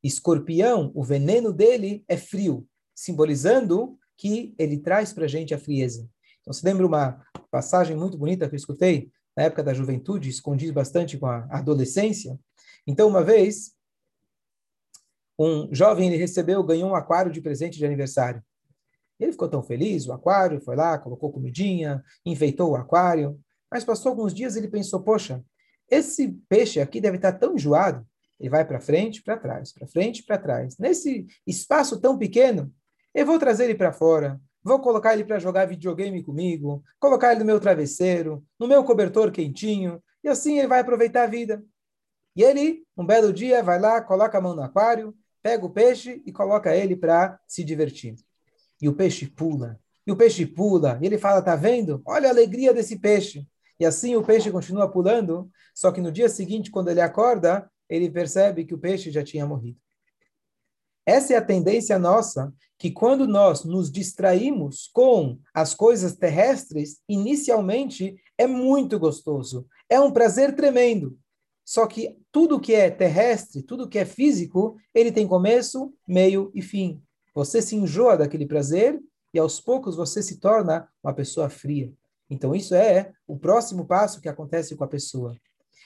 Escorpião, 0.03 0.91
o 0.95 1.05
veneno 1.05 1.53
dele 1.53 2.05
é 2.09 2.17
frio, 2.17 2.67
simbolizando 2.99 3.97
que 4.17 4.53
ele 4.59 4.77
traz 4.77 5.13
para 5.13 5.25
a 5.25 5.29
gente 5.29 5.55
a 5.55 5.59
frieza. 5.59 6.11
Então, 6.41 6.53
se 6.53 6.65
lembra 6.65 6.85
uma 6.85 7.25
passagem 7.49 7.97
muito 7.97 8.19
bonita 8.19 8.49
que 8.49 8.57
eu 8.57 8.59
escutei 8.59 9.13
na 9.37 9.45
época 9.45 9.63
da 9.63 9.73
juventude, 9.73 10.29
isso 10.29 10.43
condiz 10.43 10.73
bastante 10.73 11.17
com 11.17 11.27
a 11.27 11.47
adolescência. 11.49 12.37
Então, 12.85 13.09
uma 13.09 13.23
vez, 13.23 13.73
um 15.39 15.73
jovem 15.73 16.09
ele 16.09 16.17
recebeu, 16.17 16.61
ganhou 16.65 16.91
um 16.91 16.95
aquário 16.97 17.31
de 17.31 17.41
presente 17.41 17.79
de 17.79 17.87
aniversário. 17.87 18.43
Ele 19.21 19.31
ficou 19.31 19.49
tão 19.49 19.63
feliz, 19.63 20.09
o 20.09 20.13
aquário, 20.13 20.61
foi 20.61 20.75
lá, 20.75 20.99
colocou 20.99 21.31
comidinha, 21.31 22.03
enfeitou 22.27 22.73
o 22.73 22.77
aquário. 22.77 23.41
Mas 23.71 23.85
passou 23.85 24.11
alguns 24.11 24.35
dias 24.35 24.57
ele 24.57 24.67
pensou, 24.67 25.01
poxa, 25.05 25.45
esse 25.89 26.33
peixe 26.49 26.81
aqui 26.81 27.01
deve 27.01 27.17
estar 27.17 27.35
tão 27.35 27.55
enjoado. 27.55 28.05
Ele 28.41 28.51
vai 28.51 28.65
para 28.65 28.81
frente, 28.81 29.23
para 29.23 29.37
trás, 29.37 29.73
para 29.73 29.87
frente, 29.87 30.25
para 30.25 30.39
trás. 30.39 30.77
Nesse 30.79 31.27
espaço 31.47 32.01
tão 32.01 32.19
pequeno, 32.19 32.75
eu 33.15 33.27
vou 33.27 33.39
trazer 33.39 33.65
ele 33.65 33.75
para 33.75 33.93
fora, 33.93 34.41
vou 34.63 34.81
colocar 34.81 35.15
ele 35.15 35.25
para 35.25 35.39
jogar 35.39 35.67
videogame 35.67 36.23
comigo, 36.23 36.83
colocar 37.01 37.33
ele 37.33 37.41
no 37.41 37.47
meu 37.47 37.61
travesseiro, 37.61 38.45
no 38.59 38.69
meu 38.69 38.85
cobertor 38.85 39.31
quentinho, 39.31 40.03
e 40.23 40.29
assim 40.29 40.59
ele 40.59 40.69
vai 40.69 40.81
aproveitar 40.81 41.25
a 41.25 41.27
vida. 41.27 41.63
E 42.37 42.43
ele, 42.43 42.85
um 42.97 43.05
belo 43.05 43.33
dia, 43.33 43.63
vai 43.63 43.81
lá, 43.81 44.01
coloca 44.01 44.39
a 44.39 44.41
mão 44.41 44.55
no 44.55 44.63
aquário, 44.63 45.15
pega 45.43 45.65
o 45.65 45.71
peixe 45.71 46.23
e 46.25 46.33
coloca 46.33 46.75
ele 46.77 46.95
para 46.95 47.39
se 47.47 47.65
divertir. 47.65 48.15
E 48.81 48.89
o 48.89 48.95
peixe 48.95 49.27
pula, 49.27 49.79
e 50.07 50.13
o 50.13 50.17
peixe 50.17 50.47
pula, 50.47 50.99
e 51.03 51.07
ele 51.07 51.19
fala: 51.19 51.43
Tá 51.43 51.57
vendo? 51.57 52.01
Olha 52.07 52.29
a 52.29 52.31
alegria 52.31 52.73
desse 52.73 52.99
peixe. 52.99 53.47
E 53.81 53.87
assim 53.87 54.17
o 54.17 54.25
peixe 54.25 54.51
continua 54.51 54.91
pulando, 54.91 55.51
só 55.75 55.93
que 55.93 56.01
no 56.01 56.11
dia 56.11 56.29
seguinte, 56.29 56.71
quando 56.71 56.89
ele 56.89 57.01
acorda, 57.01 57.71
ele 57.89 58.11
percebe 58.11 58.65
que 58.65 58.75
o 58.75 58.79
peixe 58.79 59.11
já 59.11 59.23
tinha 59.23 59.47
morrido. 59.47 59.79
Essa 61.09 61.33
é 61.33 61.37
a 61.39 61.43
tendência 61.43 61.99
nossa, 61.99 62.53
que 62.77 62.91
quando 62.91 63.27
nós 63.27 63.65
nos 63.65 63.91
distraímos 63.91 64.91
com 64.93 65.39
as 65.55 65.73
coisas 65.73 66.15
terrestres, 66.15 67.01
inicialmente 67.09 68.15
é 68.37 68.47
muito 68.47 68.99
gostoso, 68.99 69.67
é 69.89 69.99
um 69.99 70.11
prazer 70.11 70.55
tremendo. 70.55 71.19
Só 71.65 71.87
que 71.87 72.19
tudo 72.31 72.61
que 72.61 72.75
é 72.75 72.91
terrestre, 72.91 73.63
tudo 73.63 73.89
que 73.89 73.99
é 73.99 74.05
físico, 74.05 74.77
ele 74.95 75.11
tem 75.11 75.27
começo, 75.27 75.95
meio 76.07 76.53
e 76.55 76.61
fim. 76.61 77.01
Você 77.35 77.63
se 77.63 77.75
enjoa 77.75 78.19
daquele 78.19 78.45
prazer 78.45 79.01
e 79.33 79.39
aos 79.39 79.63
poucos 79.63 79.97
você 79.97 80.23
se 80.23 80.39
torna 80.39 80.87
uma 81.03 81.15
pessoa 81.15 81.49
fria. 81.49 81.91
Então 82.29 82.55
isso 82.55 82.75
é 82.75 83.13
o 83.27 83.39
próximo 83.39 83.87
passo 83.87 84.21
que 84.21 84.29
acontece 84.29 84.77
com 84.77 84.85
a 84.85 84.89
pessoa. 84.89 85.35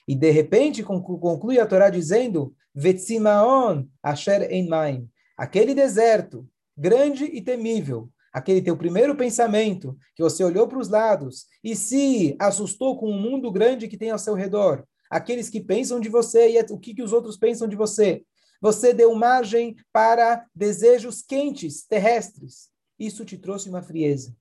E 0.07 0.15
de 0.15 0.31
repente 0.31 0.83
conclui 0.83 1.59
a 1.59 1.67
Torá 1.67 1.91
dizendo: 1.91 2.55
Vetzimaon 2.75 3.87
asher 4.03 4.49
maim. 4.69 5.09
Aquele 5.37 5.75
deserto 5.75 6.47
grande 6.77 7.25
e 7.25 7.41
temível, 7.41 8.09
aquele 8.33 8.63
teu 8.63 8.77
primeiro 8.77 9.17
pensamento, 9.17 9.97
que 10.15 10.23
você 10.23 10.43
olhou 10.43 10.67
para 10.67 10.79
os 10.79 10.89
lados 10.89 11.47
e 11.63 11.77
se 11.77 12.35
assustou 12.39 12.99
com 12.99 13.11
o 13.11 13.19
mundo 13.19 13.51
grande 13.51 13.89
que 13.89 13.97
tem 13.97 14.11
ao 14.11 14.19
seu 14.19 14.35
redor, 14.35 14.85
aqueles 15.11 15.51
que 15.51 15.61
pensam 15.61 16.01
de 16.01 16.09
você 16.09 16.51
e 16.51 16.61
o 16.73 16.79
que, 16.79 16.95
que 16.95 17.03
os 17.03 17.13
outros 17.13 17.37
pensam 17.37 17.69
de 17.69 17.77
você. 17.77 18.25
Você 18.61 18.95
deu 18.95 19.15
margem 19.15 19.77
para 19.93 20.47
desejos 20.55 21.21
quentes, 21.21 21.85
terrestres. 21.85 22.71
Isso 22.99 23.25
te 23.25 23.37
trouxe 23.37 23.69
uma 23.69 23.83
frieza. 23.83 24.35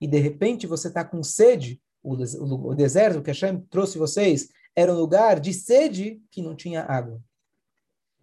E 0.00 0.08
de 0.08 0.18
repente 0.18 0.66
você 0.66 0.88
está 0.88 1.04
com 1.04 1.22
sede. 1.22 1.80
O, 2.02 2.14
o, 2.14 2.70
o 2.70 2.74
deserto 2.74 3.22
que 3.22 3.30
Hashem 3.30 3.60
trouxe 3.70 3.96
vocês 3.96 4.48
era 4.74 4.92
um 4.92 4.96
lugar 4.96 5.40
de 5.40 5.52
sede 5.52 6.22
que 6.30 6.42
não 6.42 6.54
tinha 6.54 6.82
água. 6.82 7.20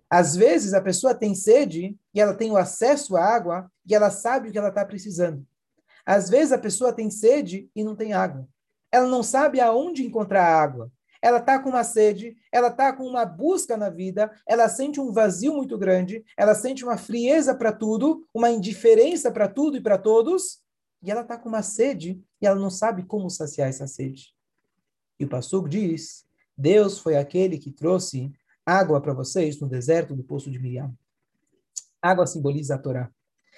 Às 0.09 0.35
vezes 0.35 0.73
a 0.73 0.81
pessoa 0.81 1.13
tem 1.13 1.35
sede 1.35 1.97
e 2.13 2.21
ela 2.21 2.33
tem 2.33 2.49
o 2.51 2.57
acesso 2.57 3.17
à 3.17 3.23
água 3.23 3.69
e 3.85 3.93
ela 3.93 4.09
sabe 4.09 4.49
o 4.49 4.51
que 4.51 4.57
ela 4.57 4.69
está 4.69 4.85
precisando. 4.85 5.45
Às 6.05 6.29
vezes 6.29 6.53
a 6.53 6.57
pessoa 6.57 6.93
tem 6.93 7.09
sede 7.11 7.69
e 7.75 7.83
não 7.83 7.95
tem 7.95 8.13
água. 8.13 8.47
Ela 8.89 9.07
não 9.07 9.21
sabe 9.21 9.59
aonde 9.59 10.05
encontrar 10.05 10.45
água. 10.45 10.89
Ela 11.21 11.39
está 11.39 11.59
com 11.59 11.69
uma 11.69 11.83
sede, 11.83 12.37
ela 12.51 12.67
está 12.69 12.93
com 12.93 13.03
uma 13.03 13.25
busca 13.25 13.75
na 13.75 13.89
vida, 13.89 14.31
ela 14.47 14.69
sente 14.69 14.99
um 14.99 15.11
vazio 15.11 15.53
muito 15.53 15.77
grande, 15.77 16.23
ela 16.37 16.53
sente 16.53 16.83
uma 16.83 16.95
frieza 16.95 17.55
para 17.55 17.73
tudo, 17.73 18.25
uma 18.33 18.49
indiferença 18.51 19.31
para 19.31 19.47
tudo 19.47 19.77
e 19.77 19.81
para 19.81 19.97
todos, 19.97 20.61
e 21.01 21.11
ela 21.11 21.21
está 21.21 21.37
com 21.37 21.49
uma 21.49 21.63
sede 21.63 22.21
e 22.41 22.45
ela 22.45 22.59
não 22.59 22.69
sabe 22.69 23.03
como 23.03 23.29
saciar 23.29 23.67
essa 23.67 23.87
sede. 23.87 24.33
E 25.19 25.25
o 25.25 25.29
pastor 25.29 25.67
diz: 25.67 26.26
Deus 26.57 26.99
foi 26.99 27.15
aquele 27.15 27.57
que 27.57 27.71
trouxe 27.71 28.31
água 28.65 28.99
para 28.99 29.13
vocês 29.13 29.59
no 29.59 29.69
deserto 29.69 30.15
do 30.15 30.23
poço 30.23 30.49
de 30.49 30.59
Miriam. 30.59 30.91
Água 32.01 32.25
simboliza 32.25 32.75
a 32.75 32.77
Torá. 32.77 33.11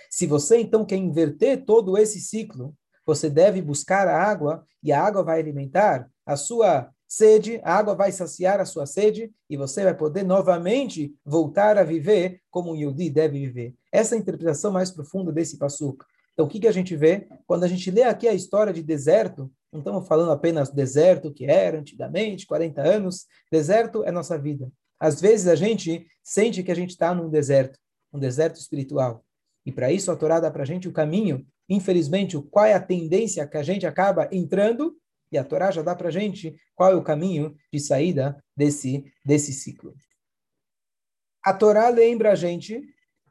Se 0.10 0.27
você 0.27 0.60
então 0.60 0.86
quer 0.86 0.98
inverter 0.98 1.65
todo 1.65 1.98
esse 1.98 2.20
ciclo, 2.20 2.75
você 3.06 3.29
deve 3.29 3.62
buscar 3.62 4.08
a 4.08 4.22
água 4.22 4.65
e 4.84 4.91
a 4.91 5.01
água 5.01 5.24
vai 5.24 5.39
alimentar 5.39 6.10
a 6.25 6.36
sua 6.36 6.91
sede, 7.08 7.60
a 7.63 7.74
água 7.75 7.96
vai 7.96 8.12
saciar 8.12 8.60
a 8.60 8.65
sua 8.65 8.86
sede 8.86 9.32
e 9.50 9.58
você 9.58 9.84
vai 9.84 9.96
poder 9.96 10.24
novamente 10.24 11.15
voltar 11.25 11.77
a 11.77 11.84
viver 11.84 12.41
como 12.51 12.72
um 12.72 12.75
Yudi 12.75 13.10
deve 13.10 13.39
viver. 13.39 13.75
Essa 13.91 14.13
é 14.13 14.18
a 14.18 14.22
interpretação 14.22 14.72
mais 14.72 14.91
profunda 14.91 15.32
desse 15.32 15.58
passuca. 15.58 16.06
Então, 16.39 16.48
o 16.48 16.50
que, 16.50 16.62
que 16.62 16.69
a 16.69 16.72
gente 16.72 16.96
vê? 16.96 17.27
Quando 17.46 17.65
a 17.65 17.67
gente 17.67 17.91
lê 17.91 18.03
aqui 18.03 18.25
a 18.25 18.34
história 18.34 18.72
de 18.72 18.81
deserto, 18.81 19.51
não 19.74 19.81
estamos 19.81 20.08
falando 20.08 20.31
apenas 20.31 20.69
deserto 20.69 21.34
que 21.34 21.43
era 21.43 21.77
antigamente, 21.77 22.48
40 22.48 22.81
anos. 22.81 23.25
Deserto 23.51 24.05
é 24.05 24.12
nossa 24.12 24.39
vida. 24.39 24.72
Às 24.98 25.19
vezes 25.19 25.48
a 25.48 25.55
gente 25.55 26.08
sente 26.24 26.63
que 26.63 26.72
a 26.72 26.75
gente 26.75 26.91
está 26.91 27.13
num 27.13 27.29
deserto, 27.29 27.77
um 28.13 28.17
deserto 28.17 28.55
espiritual. 28.55 29.22
E 29.65 29.72
para 29.74 29.91
isso 29.91 30.10
a 30.13 30.15
Torá 30.15 30.39
dá 30.39 30.50
para 30.50 30.63
a 30.63 30.65
gente 30.65 30.88
o 30.88 30.93
caminho. 30.93 31.46
Infelizmente, 31.67 32.41
qual 32.50 32.63
é 32.63 32.74
a 32.74 32.79
tendência 32.79 33.46
que 33.46 33.58
a 33.58 33.63
gente 33.63 33.86
acaba 33.86 34.29
entrando? 34.31 34.96
E 35.34 35.38
a 35.38 35.43
Torá 35.43 35.72
já 35.72 35.81
dá 35.81 35.93
para 35.93 36.08
a 36.08 36.12
gente 36.12 36.55
qual 36.74 36.89
é 36.89 36.96
o 36.96 37.03
caminho 37.03 37.53
de 37.69 37.81
saída 37.81 38.41
desse, 38.55 39.03
desse 39.25 39.51
ciclo. 39.51 39.93
A 41.43 41.53
Torá 41.53 41.89
lembra 41.89 42.31
a 42.31 42.36
gente 42.36 42.81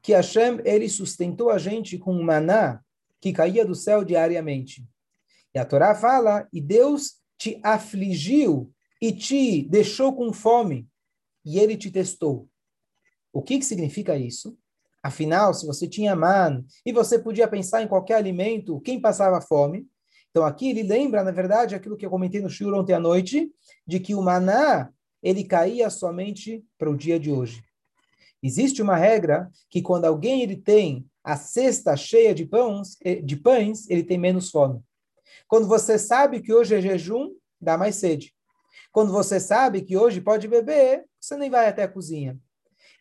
que 0.03 0.12
Hashem 0.12 0.61
ele 0.67 0.91
sustentou 0.91 1.49
a 1.49 1.57
gente 1.57 1.97
com 1.97 2.12
maná 2.23 2.85
que 3.21 3.33
caía 3.33 3.65
do 3.65 3.75
céu 3.75 4.05
diariamente. 4.05 4.87
E 5.55 5.59
a 5.59 5.65
Torá 5.65 5.95
fala, 5.95 6.47
e 6.53 6.61
Deus 6.61 7.15
te 7.37 7.61
afligiu 7.63 8.73
e 9.01 9.13
te 9.13 9.63
deixou 9.63 10.15
com 10.15 10.33
fome 10.33 10.89
e 11.45 11.59
ele 11.59 11.77
te 11.77 11.91
testou. 11.91 12.49
O 13.33 13.43
que, 13.43 13.59
que 13.59 13.65
significa 13.65 14.17
isso? 14.17 14.59
Afinal, 15.03 15.55
se 15.55 15.67
você 15.67 15.87
tinha 15.87 16.17
man 16.17 16.65
e 16.85 16.93
você 16.93 17.19
podia 17.19 17.47
pensar 17.47 17.83
em 17.83 17.89
qualquer 17.89 18.15
alimento, 18.17 18.81
quem 18.81 19.01
passava 19.01 19.41
fome? 19.41 19.87
Então 20.31 20.45
aqui 20.45 20.71
ele 20.71 20.83
lembra, 20.83 21.23
na 21.23 21.31
verdade, 21.31 21.75
aquilo 21.75 21.97
que 21.97 22.05
eu 22.05 22.11
comentei 22.11 22.41
no 22.41 22.51
shur 22.51 22.75
ontem 22.75 22.93
à 22.93 23.01
noite, 23.01 23.51
de 23.87 24.01
que 24.01 24.15
o 24.15 24.23
maná 24.23 24.91
ele 25.23 25.45
caía 25.45 25.89
somente 25.91 26.65
para 26.77 26.91
o 26.91 26.97
dia 26.97 27.19
de 27.19 27.31
hoje. 27.31 27.63
Existe 28.43 28.83
uma 28.83 28.97
regra 28.97 29.51
que 29.69 29.83
quando 29.83 30.05
alguém 30.05 30.43
ele 30.43 30.57
tem 30.57 31.07
a 31.29 31.37
cesta 31.37 31.95
cheia 31.95 32.35
de 32.35 32.47
pães, 32.47 32.97
eh, 33.05 33.17
de 33.17 33.37
pães, 33.37 33.87
ele 33.91 34.03
tem 34.03 34.17
menos 34.17 34.51
fome. 34.51 34.81
Quando 35.47 35.69
você 35.69 35.99
sabe 35.99 36.41
que 36.41 36.55
hoje 36.55 36.75
é 36.75 36.81
jejum, 36.81 37.35
dá 37.61 37.77
mais 37.77 37.97
sede. 37.97 38.35
Quando 38.91 39.13
você 39.13 39.39
sabe 39.39 39.83
que 39.83 39.95
hoje 39.95 40.23
pode 40.23 40.49
beber, 40.49 41.05
você 41.21 41.37
nem 41.37 41.51
vai 41.51 41.69
até 41.69 41.83
a 41.83 41.89
cozinha. 41.89 42.39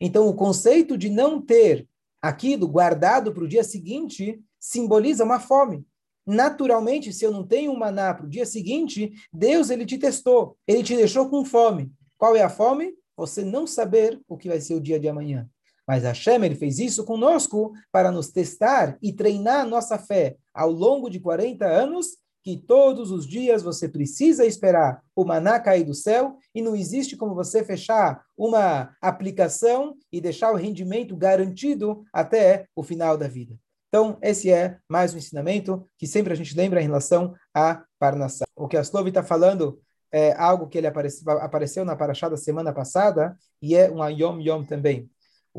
Então, 0.01 0.27
o 0.27 0.33
conceito 0.33 0.97
de 0.97 1.09
não 1.09 1.41
ter 1.41 1.87
aquilo 2.21 2.67
guardado 2.67 3.31
para 3.33 3.45
o 3.45 3.47
dia 3.47 3.63
seguinte 3.63 4.41
simboliza 4.59 5.23
uma 5.23 5.39
fome. 5.39 5.87
Naturalmente, 6.25 7.13
se 7.13 7.23
eu 7.23 7.31
não 7.31 7.47
tenho 7.47 7.71
um 7.71 7.79
maná 7.79 8.13
para 8.13 8.25
o 8.25 8.29
dia 8.29 8.45
seguinte, 8.45 9.13
Deus 9.31 9.69
ele 9.69 9.85
te 9.85 9.97
testou, 9.97 10.57
ele 10.67 10.83
te 10.83 10.97
deixou 10.97 11.29
com 11.29 11.45
fome. 11.45 11.93
Qual 12.17 12.35
é 12.35 12.43
a 12.43 12.49
fome? 12.49 12.93
Você 13.15 13.45
não 13.45 13.65
saber 13.65 14.19
o 14.27 14.35
que 14.35 14.49
vai 14.49 14.59
ser 14.59 14.73
o 14.73 14.81
dia 14.81 14.99
de 14.99 15.07
amanhã. 15.07 15.49
Mas 15.87 16.03
Hashem 16.03 16.43
ele 16.43 16.55
fez 16.55 16.79
isso 16.79 17.05
conosco 17.05 17.71
para 17.91 18.11
nos 18.11 18.29
testar 18.29 18.97
e 19.01 19.13
treinar 19.13 19.65
nossa 19.65 19.97
fé 19.97 20.35
ao 20.53 20.69
longo 20.69 21.09
de 21.09 21.19
40 21.19 21.65
anos 21.65 22.17
que 22.43 22.57
todos 22.57 23.11
os 23.11 23.27
dias 23.27 23.61
você 23.61 23.89
precisa 23.89 24.45
esperar 24.45 25.01
o 25.13 25.25
maná 25.25 25.59
cair 25.59 25.83
do 25.83 25.93
céu 25.93 26.37
e 26.55 26.61
não 26.61 26.77
existe 26.77 27.17
como 27.17 27.35
você 27.35 27.61
fechar 27.61 28.23
uma 28.37 28.95
aplicação 29.01 29.97
e 30.11 30.21
deixar 30.21 30.53
o 30.53 30.55
rendimento 30.55 31.13
garantido 31.13 32.05
até 32.13 32.65
o 32.73 32.83
final 32.83 33.17
da 33.17 33.27
vida. 33.27 33.57
Então, 33.89 34.17
esse 34.21 34.49
é 34.49 34.77
mais 34.87 35.13
um 35.13 35.17
ensinamento 35.17 35.85
que 35.97 36.07
sempre 36.07 36.31
a 36.31 36.35
gente 36.37 36.55
lembra 36.55 36.81
em 36.81 36.85
relação 36.85 37.33
a 37.53 37.83
Parnassá. 37.99 38.45
O 38.55 38.67
que 38.67 38.77
a 38.77 38.81
Slov 38.81 39.07
está 39.07 39.23
falando 39.23 39.81
é 40.09 40.33
algo 40.33 40.67
que 40.67 40.77
ele 40.77 40.87
apareceu, 40.87 41.29
apareceu 41.39 41.83
na 41.83 41.95
Parashá 41.95 42.29
da 42.29 42.37
semana 42.37 42.71
passada 42.71 43.37
e 43.61 43.75
é 43.75 43.91
um 43.91 44.07
Yom 44.09 44.39
Yom 44.39 44.63
também. 44.63 45.09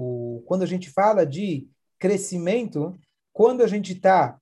O, 0.00 0.44
quando 0.46 0.62
a 0.62 0.66
gente 0.66 0.88
fala 0.88 1.26
de 1.26 1.68
crescimento, 1.98 2.96
quando 3.32 3.64
a 3.64 3.66
gente 3.66 3.94
está 3.94 4.38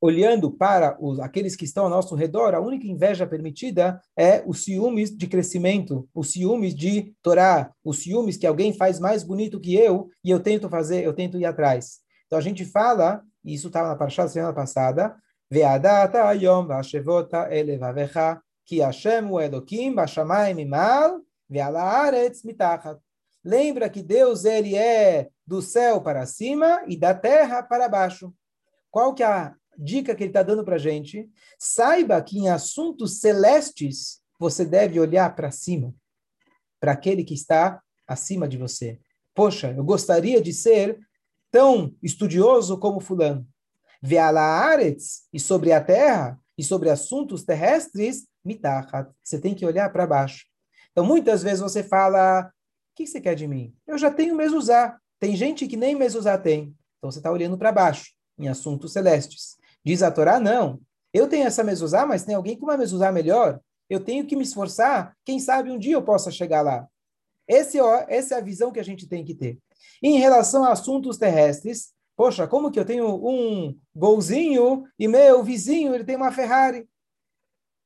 olhando 0.00 0.50
para 0.50 0.96
os, 0.98 1.20
aqueles 1.20 1.54
que 1.54 1.66
estão 1.66 1.84
ao 1.84 1.90
nosso 1.90 2.14
redor, 2.14 2.54
a 2.54 2.60
única 2.60 2.86
inveja 2.86 3.26
permitida 3.26 4.00
é 4.16 4.42
os 4.46 4.64
ciúmes 4.64 5.14
de 5.14 5.26
crescimento, 5.26 6.08
os 6.14 6.32
ciúmes 6.32 6.74
de 6.74 7.14
Torá, 7.20 7.70
os 7.84 7.98
ciúmes 7.98 8.38
que 8.38 8.46
alguém 8.46 8.72
faz 8.72 8.98
mais 8.98 9.22
bonito 9.22 9.60
que 9.60 9.74
eu 9.74 10.08
e 10.24 10.30
eu 10.30 10.40
tento 10.40 10.66
fazer, 10.70 11.04
eu 11.04 11.12
tento 11.12 11.38
ir 11.38 11.44
atrás. 11.44 11.98
Então 12.26 12.38
a 12.38 12.42
gente 12.42 12.64
fala, 12.64 13.22
e 13.44 13.52
isso 13.52 13.66
estava 13.66 13.88
na 13.88 13.96
Parashá 13.96 14.22
da 14.22 14.30
semana 14.30 14.54
passada, 14.54 15.14
Ve'adata 15.50 16.22
v'ashevota 16.66 17.54
elevavecha 17.54 18.40
ki 18.64 18.80
Hashem 18.80 19.28
Elokim 19.42 19.94
b'shamayim 19.94 20.60
imal 20.60 21.20
ve'ala 21.50 21.82
haaretz 21.82 22.44
mitachat. 22.44 22.98
Lembra 23.48 23.88
que 23.88 24.02
Deus 24.02 24.44
ele 24.44 24.76
é 24.76 25.30
do 25.46 25.62
céu 25.62 26.02
para 26.02 26.26
cima 26.26 26.82
e 26.86 26.98
da 26.98 27.14
terra 27.14 27.62
para 27.62 27.88
baixo. 27.88 28.30
Qual 28.90 29.14
que 29.14 29.22
é 29.22 29.26
a 29.26 29.54
dica 29.74 30.14
que 30.14 30.22
ele 30.22 30.28
está 30.28 30.42
dando 30.42 30.62
para 30.62 30.74
a 30.74 30.78
gente? 30.78 31.26
Saiba 31.58 32.20
que 32.20 32.38
em 32.38 32.50
assuntos 32.50 33.20
celestes 33.20 34.20
você 34.38 34.66
deve 34.66 35.00
olhar 35.00 35.34
para 35.34 35.50
cima, 35.50 35.94
para 36.78 36.92
aquele 36.92 37.24
que 37.24 37.32
está 37.32 37.80
acima 38.06 38.46
de 38.46 38.58
você. 38.58 39.00
Poxa, 39.34 39.72
eu 39.74 39.82
gostaria 39.82 40.42
de 40.42 40.52
ser 40.52 40.98
tão 41.50 41.96
estudioso 42.02 42.76
como 42.76 43.00
fulano. 43.00 43.48
Ve'ala 44.02 44.42
aretz, 44.42 45.26
e 45.32 45.40
sobre 45.40 45.72
a 45.72 45.82
terra, 45.82 46.38
e 46.58 46.62
sobre 46.62 46.90
assuntos 46.90 47.44
terrestres, 47.44 48.28
mitachat. 48.44 49.10
Você 49.24 49.40
tem 49.40 49.54
que 49.54 49.64
olhar 49.64 49.90
para 49.90 50.06
baixo. 50.06 50.44
Então, 50.92 51.02
muitas 51.02 51.42
vezes 51.42 51.60
você 51.60 51.82
fala, 51.82 52.52
que 53.04 53.06
você 53.06 53.20
quer 53.20 53.34
de 53.34 53.46
mim? 53.46 53.74
Eu 53.86 53.96
já 53.96 54.10
tenho 54.10 54.34
mesuzá. 54.34 54.98
Tem 55.20 55.36
gente 55.36 55.66
que 55.66 55.76
nem 55.76 55.94
mesuzá 55.94 56.36
tem. 56.36 56.74
Então, 56.98 57.10
você 57.10 57.18
está 57.18 57.30
olhando 57.30 57.56
para 57.56 57.72
baixo, 57.72 58.12
em 58.38 58.48
assuntos 58.48 58.92
celestes. 58.92 59.56
Diz 59.84 60.02
a 60.02 60.10
Torá, 60.10 60.40
não. 60.40 60.80
Eu 61.12 61.28
tenho 61.28 61.46
essa 61.46 61.62
mesuzá, 61.62 62.04
mas 62.04 62.24
tem 62.24 62.34
alguém 62.34 62.58
com 62.58 62.66
uma 62.66 62.76
mesuzá 62.76 63.12
melhor. 63.12 63.60
Eu 63.88 64.00
tenho 64.00 64.26
que 64.26 64.36
me 64.36 64.42
esforçar. 64.42 65.16
Quem 65.24 65.38
sabe 65.38 65.70
um 65.70 65.78
dia 65.78 65.94
eu 65.94 66.02
possa 66.02 66.30
chegar 66.30 66.62
lá. 66.62 66.86
Esse, 67.46 67.80
ó, 67.80 68.04
essa 68.08 68.34
é 68.34 68.38
a 68.38 68.42
visão 68.42 68.70
que 68.70 68.80
a 68.80 68.84
gente 68.84 69.08
tem 69.08 69.24
que 69.24 69.34
ter. 69.34 69.58
Em 70.02 70.18
relação 70.18 70.64
a 70.64 70.72
assuntos 70.72 71.16
terrestres, 71.16 71.92
Poxa, 72.18 72.48
como 72.48 72.72
que 72.72 72.80
eu 72.80 72.84
tenho 72.84 73.06
um 73.14 73.78
golzinho 73.94 74.82
e 74.98 75.06
meu 75.06 75.40
vizinho 75.44 75.94
ele 75.94 76.02
tem 76.02 76.16
uma 76.16 76.32
Ferrari? 76.32 76.84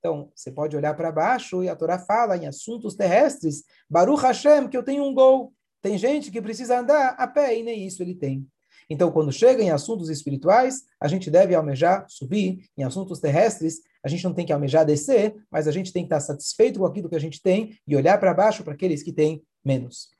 Então, 0.04 0.32
você 0.35 0.50
pode 0.50 0.76
olhar 0.76 0.94
para 0.94 1.12
baixo 1.12 1.62
e 1.62 1.68
a 1.68 1.76
Torá 1.76 1.97
fala 1.97 2.37
em 2.37 2.49
assuntos 2.49 2.97
terrestres, 2.97 3.62
Baruch 3.88 4.21
Hashem, 4.21 4.66
que 4.66 4.76
eu 4.76 4.82
tenho 4.82 5.04
um 5.04 5.14
gol. 5.14 5.52
Tem 5.80 5.97
gente 5.97 6.28
que 6.28 6.42
precisa 6.42 6.80
andar 6.80 7.11
a 7.11 7.25
pé 7.28 7.56
e 7.56 7.62
nem 7.62 7.87
isso 7.87 8.02
ele 8.02 8.16
tem. 8.16 8.44
Então, 8.90 9.12
quando 9.12 9.30
chega 9.30 9.62
em 9.62 9.71
assuntos 9.71 10.11
espirituais, 10.11 10.82
a 11.00 11.06
gente 11.06 11.30
deve 11.30 11.54
almejar 11.54 12.04
subir. 12.09 12.64
Em 12.76 12.82
assuntos 12.82 13.21
terrestres, 13.21 13.80
a 14.02 14.09
gente 14.09 14.25
não 14.25 14.35
tem 14.35 14.44
que 14.44 14.52
almejar 14.52 14.85
descer, 14.85 15.37
mas 15.49 15.68
a 15.68 15.71
gente 15.71 15.92
tem 15.92 16.02
que 16.02 16.06
estar 16.06 16.18
satisfeito 16.18 16.80
com 16.80 16.87
aquilo 16.87 17.09
que 17.09 17.14
a 17.14 17.21
gente 17.21 17.40
tem 17.40 17.78
e 17.87 17.94
olhar 17.94 18.18
para 18.18 18.35
baixo 18.35 18.64
para 18.64 18.75
aqueles 18.75 19.04
que 19.04 19.12
têm 19.12 19.40
menos. 19.64 20.11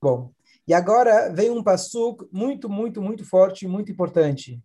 Bom, 0.00 0.32
e 0.66 0.72
agora 0.72 1.30
vem 1.30 1.50
um 1.50 1.62
passuk 1.62 2.26
muito, 2.32 2.70
muito, 2.70 3.02
muito 3.02 3.22
forte, 3.22 3.68
muito 3.68 3.92
importante. 3.92 4.58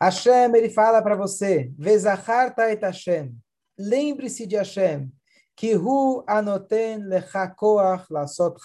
Hashem, 0.00 0.54
ele 0.54 0.70
fala 0.70 1.02
para 1.02 1.16
você, 1.16 1.72
Vezacharta 1.76 2.70
et 2.70 2.80
Hashem, 2.80 3.34
lembre-se 3.76 4.46
de 4.46 4.56
Hashem, 4.56 5.10
que 5.56 5.74
hu 5.76 6.22
anoten 6.26 6.98
lechakoach 7.08 8.06
lasot 8.10 8.56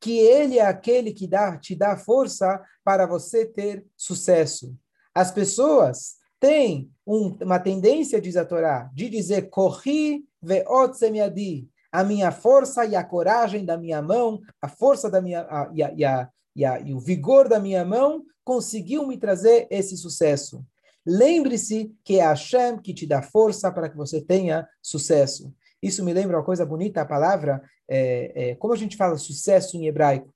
que 0.00 0.18
ele 0.18 0.58
é 0.58 0.66
aquele 0.66 1.12
que 1.12 1.26
dá, 1.26 1.56
te 1.58 1.76
dá 1.76 1.96
força 1.96 2.60
para 2.82 3.06
você 3.06 3.44
ter 3.44 3.84
sucesso. 3.96 4.74
As 5.14 5.30
pessoas 5.30 6.16
têm 6.40 6.90
um, 7.06 7.36
uma 7.42 7.58
tendência, 7.58 8.20
diz 8.20 8.36
a 8.36 8.44
Torá, 8.44 8.90
de 8.94 9.10
dizer, 9.10 9.50
corri 9.50 10.24
veot 10.42 10.96
semiadi, 10.96 11.68
a 11.92 12.02
minha 12.02 12.32
força 12.32 12.86
e 12.86 12.96
a 12.96 13.04
coragem 13.04 13.64
da 13.64 13.76
minha 13.76 14.00
mão, 14.00 14.40
a 14.62 14.68
força 14.68 15.10
da 15.10 15.20
minha 15.20 15.42
a, 15.42 15.70
e, 15.74 15.82
a, 15.82 15.92
e, 15.94 16.04
a, 16.04 16.28
e, 16.54 16.64
a, 16.64 16.80
e 16.80 16.92
o 16.92 17.00
vigor 17.00 17.48
da 17.48 17.60
minha 17.60 17.84
mão 17.84 18.24
conseguiu 18.44 19.06
me 19.06 19.16
trazer 19.16 19.66
esse 19.70 19.96
sucesso. 19.96 20.64
Lembre-se 21.06 21.94
que 22.04 22.18
é 22.18 22.22
Hashem 22.22 22.78
que 22.78 22.92
te 22.92 23.06
dá 23.06 23.22
força 23.22 23.72
para 23.72 23.88
que 23.88 23.96
você 23.96 24.20
tenha 24.20 24.68
sucesso. 24.82 25.54
Isso 25.82 26.04
me 26.04 26.12
lembra 26.12 26.36
uma 26.36 26.44
coisa 26.44 26.66
bonita, 26.66 27.00
a 27.00 27.06
palavra, 27.06 27.62
é, 27.88 28.50
é, 28.50 28.54
como 28.56 28.74
a 28.74 28.76
gente 28.76 28.96
fala 28.96 29.16
sucesso 29.16 29.76
em 29.76 29.86
hebraico? 29.86 30.32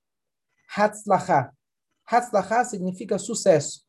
Hatzlacha. 0.74 1.52
Hatzlacha 2.06 2.64
significa 2.64 3.18
sucesso. 3.18 3.82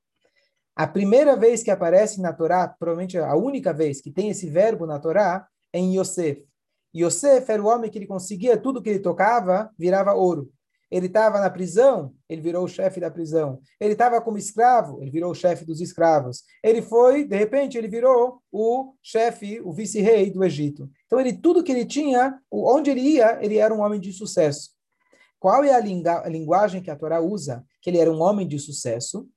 A 0.76 0.86
primeira 0.86 1.38
vez 1.38 1.64
que 1.64 1.72
aparece 1.72 2.22
na 2.22 2.34
Torá, 2.34 2.68
provavelmente 2.68 3.18
a 3.18 3.36
única 3.36 3.72
vez 3.74 4.02
que 4.02 4.12
tem 4.12 4.30
esse 4.30 4.50
verbo 4.50 4.86
na 4.86 5.00
Torá, 5.00 5.48
é 5.72 5.80
em 5.80 5.98
Yosef. 5.98 6.46
Yosef 6.94 7.50
era 7.50 7.64
o 7.64 7.68
homem 7.68 7.90
que 7.90 7.98
ele 7.98 8.08
conseguia 8.08 8.58
tudo 8.58 8.82
que 8.82 8.90
ele 8.90 9.00
tocava, 9.00 9.72
virava 9.78 10.14
ouro. 10.14 10.52
Ele 10.92 11.08
estava 11.08 11.40
na 11.40 11.50
prisão, 11.50 12.14
ele 12.30 12.42
virou 12.42 12.64
o 12.64 12.68
chefe 12.68 13.00
da 13.00 13.10
prisão. 13.10 13.60
Ele 13.80 13.94
estava 13.94 14.22
como 14.22 14.38
escravo, 14.38 15.02
ele 15.02 15.12
virou 15.12 15.32
o 15.32 15.36
chefe 15.36 15.66
dos 15.66 15.82
escravos. 15.82 16.44
Ele 16.64 16.82
foi, 16.82 17.26
de 17.26 17.36
repente, 17.36 17.78
ele 17.78 17.88
virou 17.88 18.42
o 18.52 18.94
chefe, 19.02 19.60
o 19.62 19.74
vice-rei 19.74 20.30
do 20.30 20.44
Egito. 20.44 20.90
Então, 21.06 21.20
ele 21.20 21.34
tudo 21.34 21.64
que 21.64 21.72
ele 21.72 21.86
tinha, 21.86 22.40
onde 22.52 22.92
ele 22.92 23.02
ia, 23.02 23.40
ele 23.44 23.58
era 23.58 23.74
um 23.74 23.82
homem 23.82 24.00
de 24.00 24.14
sucesso. 24.14 24.72
Qual 25.40 25.64
é 25.64 25.72
a, 25.72 25.78
a 25.78 26.30
linguagem 26.30 26.82
que 26.82 26.92
a 26.92 26.96
Torá 26.96 27.20
usa? 27.20 27.64
Que 27.82 27.90
ele 27.90 28.00
era 28.00 28.12
um 28.12 28.22
homem 28.22 28.48
de 28.48 28.58
sucesso. 28.60 29.28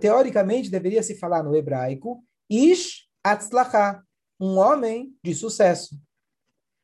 Teoricamente, 0.00 0.70
deveria 0.70 1.02
se 1.02 1.18
falar 1.18 1.42
no 1.42 1.54
hebraico, 1.54 2.24
Ish 2.48 3.08
Atzlacha, 3.22 4.02
um 4.40 4.58
homem 4.58 5.14
de 5.22 5.34
sucesso. 5.34 5.96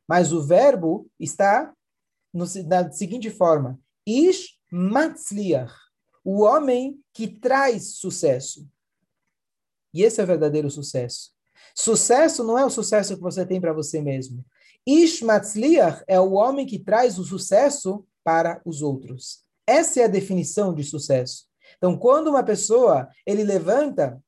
Mas 0.08 0.32
o 0.32 0.42
verbo 0.42 1.10
está 1.18 1.74
no, 2.32 2.44
da 2.64 2.90
seguinte 2.90 3.30
forma: 3.30 3.78
Ish 4.06 4.58
matzliach, 4.70 5.72
o 6.24 6.42
homem 6.42 7.00
que 7.12 7.28
traz 7.28 7.96
sucesso. 7.96 8.68
E 9.92 10.02
esse 10.02 10.20
é 10.20 10.24
o 10.24 10.26
verdadeiro 10.26 10.70
sucesso. 10.70 11.32
Sucesso 11.74 12.44
não 12.44 12.58
é 12.58 12.64
o 12.64 12.70
sucesso 12.70 13.16
que 13.16 13.22
você 13.22 13.46
tem 13.46 13.60
para 13.60 13.72
você 13.72 14.00
mesmo. 14.00 14.44
Ish 14.86 15.22
matzliach 15.22 16.02
é 16.06 16.20
o 16.20 16.32
homem 16.32 16.66
que 16.66 16.78
traz 16.78 17.18
o 17.18 17.24
sucesso 17.24 18.06
para 18.24 18.60
os 18.64 18.82
outros. 18.82 19.44
Essa 19.66 20.00
é 20.00 20.04
a 20.04 20.08
definição 20.08 20.74
de 20.74 20.84
sucesso. 20.84 21.46
Então, 21.76 21.96
quando 21.96 22.28
uma 22.28 22.42
pessoa 22.42 23.08
ele 23.26 23.44
levanta 23.44 24.22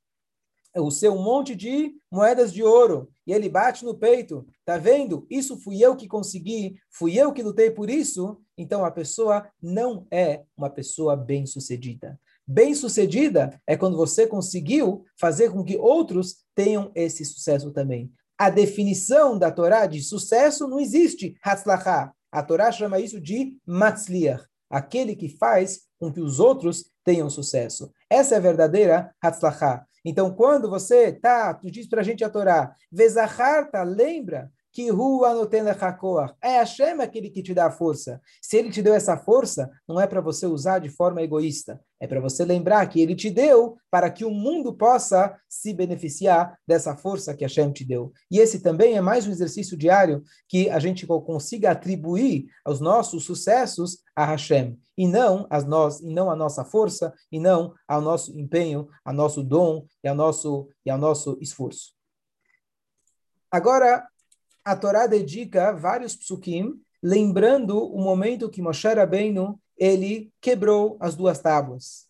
o 0.76 0.90
seu 0.90 1.16
monte 1.16 1.54
de 1.54 1.94
moedas 2.10 2.52
de 2.52 2.62
ouro 2.62 3.10
e 3.30 3.32
ele 3.32 3.48
bate 3.48 3.84
no 3.84 3.94
peito, 3.94 4.44
tá 4.64 4.76
vendo? 4.76 5.24
Isso 5.30 5.56
fui 5.56 5.80
eu 5.80 5.94
que 5.94 6.08
consegui, 6.08 6.74
fui 6.90 7.16
eu 7.16 7.32
que 7.32 7.44
lutei 7.44 7.70
por 7.70 7.88
isso. 7.88 8.40
Então 8.58 8.84
a 8.84 8.90
pessoa 8.90 9.48
não 9.62 10.04
é 10.10 10.42
uma 10.56 10.68
pessoa 10.68 11.14
bem-sucedida. 11.14 12.18
Bem-sucedida 12.44 13.56
é 13.68 13.76
quando 13.76 13.96
você 13.96 14.26
conseguiu 14.26 15.04
fazer 15.16 15.52
com 15.52 15.62
que 15.62 15.76
outros 15.76 16.38
tenham 16.56 16.90
esse 16.92 17.24
sucesso 17.24 17.70
também. 17.70 18.12
A 18.36 18.50
definição 18.50 19.38
da 19.38 19.52
Torá 19.52 19.86
de 19.86 20.02
sucesso 20.02 20.66
não 20.66 20.80
existe, 20.80 21.36
Hatzlachá. 21.40 22.12
A 22.32 22.42
Torá 22.42 22.72
chama 22.72 22.98
isso 22.98 23.20
de 23.20 23.56
Matzliach, 23.64 24.44
aquele 24.68 25.14
que 25.14 25.28
faz 25.28 25.82
com 26.00 26.12
que 26.12 26.20
os 26.20 26.40
outros 26.40 26.90
tenham 27.04 27.30
sucesso. 27.30 27.92
Essa 28.10 28.34
é 28.34 28.38
a 28.38 28.40
verdadeira 28.40 29.14
Hatzlachá. 29.22 29.86
Então, 30.04 30.34
quando 30.34 30.68
você 30.68 31.12
tá, 31.12 31.52
tu 31.54 31.70
diz 31.70 31.86
para 31.88 32.00
a 32.00 32.04
gente 32.04 32.24
a 32.24 32.30
Torá, 32.30 32.74
Vezacharta, 32.90 33.82
lembra 33.82 34.50
que 34.72 34.90
Hu 34.90 35.24
anoten 35.24 35.62
lechakoach. 35.62 36.35
É 36.42 36.59
Hashem 36.59 37.00
aquele 37.00 37.30
que 37.30 37.42
te 37.42 37.54
dá 37.54 37.66
a 37.66 37.70
força. 37.70 38.20
Se 38.40 38.56
ele 38.56 38.70
te 38.70 38.83
deu 38.83 38.94
essa 38.94 39.16
força, 39.16 39.70
não 39.88 40.00
é 40.00 40.06
para 40.06 40.20
você 40.20 40.46
usar 40.46 40.78
de 40.78 40.88
forma 40.88 41.22
egoísta. 41.22 41.80
É 41.98 42.06
para 42.06 42.20
você 42.20 42.44
lembrar 42.44 42.87
que 42.87 43.00
ele 43.00 43.14
te 43.14 43.28
deu 43.28 43.76
para 43.90 44.11
que 44.11 44.24
o 44.24 44.30
mundo 44.30 44.72
possa 44.72 45.38
se 45.46 45.74
beneficiar 45.74 46.59
dessa 46.66 46.96
força 46.96 47.35
que 47.35 47.44
Hashem 47.44 47.70
te 47.72 47.85
deu. 47.85 48.11
E 48.30 48.38
esse 48.38 48.61
também 48.61 48.96
é 48.96 49.00
mais 49.02 49.26
um 49.26 49.30
exercício 49.30 49.76
diário 49.76 50.22
que 50.48 50.70
a 50.70 50.78
gente 50.78 51.06
consiga 51.06 51.72
atribuir 51.72 52.46
os 52.66 52.80
nossos 52.80 53.24
sucessos 53.24 53.98
a 54.16 54.24
Hashem 54.24 54.78
e 54.96 55.06
não 55.06 55.46
a 55.50 55.61
nós, 55.61 56.00
e 56.00 56.12
não 56.12 56.30
a 56.30 56.37
nossa 56.37 56.64
força, 56.64 57.12
e 57.30 57.38
não 57.38 57.74
ao 57.87 58.00
nosso 58.00 58.38
empenho, 58.38 58.88
ao 59.04 59.12
nosso 59.12 59.42
dom 59.42 59.85
e 60.02 60.09
ao 60.09 60.14
nosso 60.14 60.68
e 60.85 60.90
ao 60.90 60.98
nosso 60.98 61.37
esforço. 61.40 61.92
Agora, 63.50 64.06
a 64.64 64.77
Torá 64.77 65.07
dedica 65.07 65.73
vários 65.73 66.14
psukim, 66.14 66.81
lembrando 67.03 67.79
o 67.79 68.01
momento 68.01 68.51
que 68.51 68.62
Moshe 68.62 68.88
Rabbeinu, 68.88 69.59
ele 69.77 70.33
quebrou 70.40 70.96
as 71.01 71.14
duas 71.16 71.38
tábuas. 71.38 72.07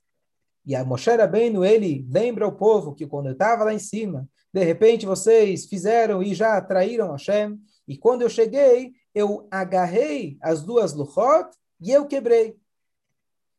E 0.66 0.74
a 0.74 0.84
Moshe 0.84 1.10
Rabbeinu, 1.10 1.64
ele 1.64 2.06
lembra 2.10 2.46
o 2.46 2.52
povo 2.52 2.94
que 2.94 3.06
quando 3.06 3.26
eu 3.26 3.32
estava 3.32 3.64
lá 3.64 3.72
em 3.72 3.78
cima, 3.78 4.28
De 4.52 4.64
repente 4.64 5.06
vocês 5.06 5.66
fizeram 5.66 6.22
e 6.22 6.34
já 6.34 6.60
traíram 6.60 7.12
Hashem. 7.12 7.56
E 7.86 7.96
quando 7.96 8.22
eu 8.22 8.28
cheguei, 8.28 8.92
eu 9.14 9.46
agarrei 9.50 10.36
as 10.40 10.62
duas 10.62 10.92
luchot 10.92 11.50
e 11.80 11.90
eu 11.90 12.06
quebrei. 12.06 12.56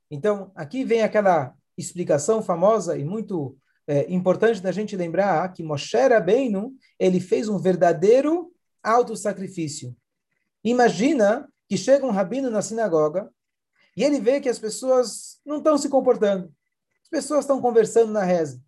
Então, 0.09 0.51
aqui 0.53 0.83
vem 0.83 1.01
aquela 1.01 1.55
explicação 1.77 2.43
famosa 2.43 2.97
e 2.97 3.05
muito 3.05 3.57
é, 3.87 4.11
importante 4.11 4.61
da 4.61 4.71
gente 4.71 4.95
lembrar 4.95 5.51
que 5.53 5.63
Moshe 5.63 5.97
Rabbeinu, 5.97 6.73
ele 6.99 7.19
fez 7.19 7.47
um 7.47 7.57
verdadeiro 7.57 8.50
auto-sacrifício. 8.83 9.95
Imagina 10.63 11.51
que 11.67 11.77
chega 11.77 12.05
um 12.05 12.11
rabino 12.11 12.49
na 12.49 12.61
sinagoga 12.61 13.31
e 13.95 14.03
ele 14.03 14.19
vê 14.19 14.39
que 14.39 14.49
as 14.49 14.59
pessoas 14.59 15.39
não 15.45 15.57
estão 15.57 15.77
se 15.77 15.89
comportando. 15.89 16.53
As 17.03 17.09
pessoas 17.09 17.41
estão 17.41 17.61
conversando 17.61 18.11
na 18.11 18.23
reza. 18.23 18.61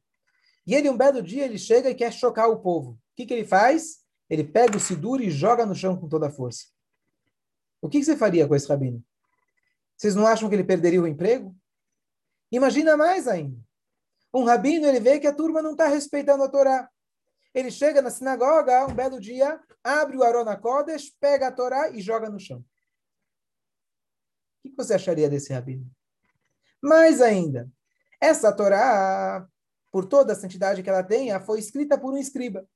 E 0.65 0.73
ele, 0.73 0.89
um 0.89 0.97
belo 0.97 1.21
dia, 1.21 1.45
ele 1.45 1.58
chega 1.58 1.89
e 1.89 1.95
quer 1.95 2.12
chocar 2.12 2.49
o 2.49 2.60
povo. 2.60 2.91
O 2.91 2.97
que, 3.15 3.26
que 3.26 3.34
ele 3.34 3.45
faz? 3.45 4.04
Ele 4.30 4.43
pega 4.43 4.78
o 4.78 4.80
sidur 4.80 5.21
e 5.21 5.30
joga 5.30 5.65
no 5.65 5.76
chão 5.76 5.97
com 5.97 6.08
toda 6.08 6.28
a 6.28 6.32
força. 6.32 6.65
O 7.82 7.89
que, 7.89 7.99
que 7.99 8.06
você 8.06 8.15
faria 8.15 8.47
com 8.47 8.56
esse 8.56 8.67
rabino? 8.67 9.04
Vocês 9.97 10.15
não 10.15 10.26
acham 10.26 10.49
que 10.49 10.56
ele 10.56 10.63
perderia 10.63 11.02
o 11.02 11.08
emprego? 11.08 11.56
Imagina 12.52 12.95
mais 12.95 13.28
ainda. 13.28 13.58
Um 14.34 14.45
rabino, 14.45 14.88
ele 14.88 14.99
vê 14.99 15.19
que 15.19 15.28
a 15.28 15.34
turma 15.34 15.62
não 15.62 15.71
está 15.71 15.88
respeitando 15.88 16.43
a 16.43 16.49
Torá. 16.49 16.89
Ele 17.54 17.70
chega 17.70 18.02
na 18.02 18.10
sinagoga, 18.10 18.86
um 18.88 18.94
belo 18.94 19.20
dia, 19.20 19.62
abre 19.84 20.18
o 20.18 20.24
Arona 20.24 20.58
Kodesh, 20.58 21.12
pega 21.20 21.48
a 21.48 21.52
Torá 21.52 21.89
e 21.92 22.02
joga 22.02 22.30
no 22.30 22.39
chão. 22.39 22.66
O 24.63 24.70
que 24.70 24.76
você 24.76 24.96
acharia 24.96 25.30
desse 25.30 25.54
rabino? 25.54 25.86
Mais 26.82 27.22
ainda, 27.22 27.70
essa 28.20 28.52
Torá, 28.52 29.48
por 29.92 30.06
toda 30.06 30.34
a 30.34 30.36
santidade 30.36 30.82
que 30.82 30.89
ela 30.89 31.04
tenha, 31.04 31.39
foi 31.39 31.60
escrita 31.60 31.98
por 31.98 32.13
um 32.13 32.18
escriba. 32.18 32.68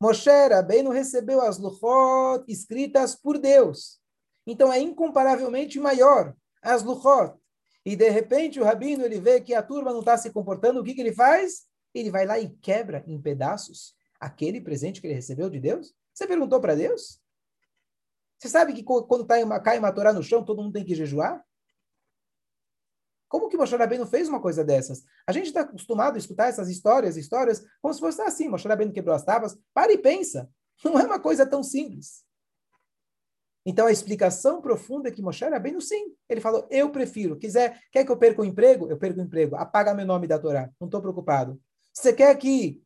Moshe 0.00 0.30
Rabbeinu 0.30 0.90
recebeu 0.90 1.40
as 1.40 1.58
Luchot 1.58 2.44
escritas 2.48 3.14
por 3.14 3.38
Deus. 3.38 4.00
Então 4.46 4.72
é 4.72 4.80
incomparavelmente 4.80 5.78
maior 5.78 6.34
as 6.62 6.82
Luchot. 6.82 7.36
E 7.84 7.94
de 7.94 8.08
repente 8.08 8.58
o 8.58 8.64
Rabino 8.64 9.04
ele 9.04 9.20
vê 9.20 9.40
que 9.40 9.54
a 9.54 9.62
turma 9.62 9.92
não 9.92 10.00
está 10.00 10.16
se 10.16 10.30
comportando, 10.30 10.80
o 10.80 10.84
que, 10.84 10.94
que 10.94 11.00
ele 11.00 11.12
faz? 11.12 11.66
Ele 11.94 12.10
vai 12.10 12.26
lá 12.26 12.38
e 12.38 12.48
quebra 12.48 13.04
em 13.06 13.20
pedaços 13.20 13.94
aquele 14.20 14.60
presente 14.60 15.00
que 15.00 15.06
ele 15.06 15.14
recebeu 15.14 15.50
de 15.50 15.60
Deus? 15.60 15.94
Você 16.12 16.26
perguntou 16.26 16.60
para 16.60 16.74
Deus? 16.74 17.20
Você 18.38 18.48
sabe 18.48 18.72
que 18.72 18.82
quando 18.82 19.24
tá 19.24 19.38
uma, 19.38 19.60
cai 19.60 19.78
uma 19.78 19.92
Torá 19.92 20.12
no 20.12 20.22
chão, 20.22 20.44
todo 20.44 20.62
mundo 20.62 20.72
tem 20.72 20.84
que 20.84 20.94
jejuar? 20.94 21.44
Como 23.28 23.48
que 23.48 23.56
Moshe 23.56 23.74
Rabbeinu 23.74 24.06
fez 24.06 24.28
uma 24.28 24.40
coisa 24.40 24.62
dessas? 24.62 25.04
A 25.26 25.32
gente 25.32 25.46
está 25.46 25.62
acostumado 25.62 26.16
a 26.16 26.18
escutar 26.18 26.48
essas 26.48 26.68
histórias, 26.68 27.16
histórias, 27.16 27.64
como 27.80 27.94
se 27.94 28.00
fosse 28.00 28.20
assim, 28.20 28.48
Moshe 28.48 28.68
Rabbeinu 28.68 28.92
quebrou 28.92 29.14
as 29.14 29.24
tábuas. 29.24 29.56
Para 29.72 29.92
e 29.92 29.98
pensa. 29.98 30.50
Não 30.84 30.98
é 30.98 31.04
uma 31.04 31.20
coisa 31.20 31.46
tão 31.46 31.62
simples. 31.62 32.24
Então, 33.64 33.86
a 33.86 33.92
explicação 33.92 34.60
profunda 34.60 35.08
é 35.08 35.12
que 35.12 35.22
Moshe 35.22 35.44
Rabbeinu, 35.44 35.80
sim, 35.80 36.14
ele 36.28 36.40
falou, 36.40 36.66
eu 36.68 36.90
prefiro, 36.90 37.38
quiser, 37.38 37.80
quer 37.92 38.04
que 38.04 38.10
eu 38.10 38.16
perca 38.16 38.42
o 38.42 38.44
emprego? 38.44 38.88
Eu 38.88 38.98
perco 38.98 39.20
o 39.20 39.22
emprego, 39.22 39.54
apaga 39.56 39.94
meu 39.94 40.04
nome 40.04 40.26
da 40.26 40.38
Torá, 40.38 40.68
não 40.80 40.88
estou 40.88 41.00
preocupado. 41.00 41.60
Você 41.92 42.12
quer 42.12 42.34
que 42.36 42.82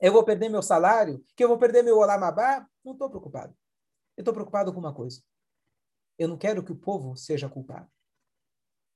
eu 0.00 0.12
vou 0.12 0.24
perder 0.24 0.48
meu 0.48 0.62
salário? 0.62 1.24
Que 1.36 1.44
eu 1.44 1.48
vou 1.48 1.58
perder 1.58 1.82
meu 1.82 1.98
olamabá? 1.98 2.66
Não 2.84 2.92
estou 2.92 3.08
preocupado. 3.08 3.54
Eu 4.16 4.22
estou 4.22 4.34
preocupado 4.34 4.72
com 4.72 4.78
uma 4.78 4.94
coisa. 4.94 5.22
Eu 6.18 6.28
não 6.28 6.36
quero 6.36 6.62
que 6.62 6.72
o 6.72 6.76
povo 6.76 7.16
seja 7.16 7.48
culpado 7.48 7.90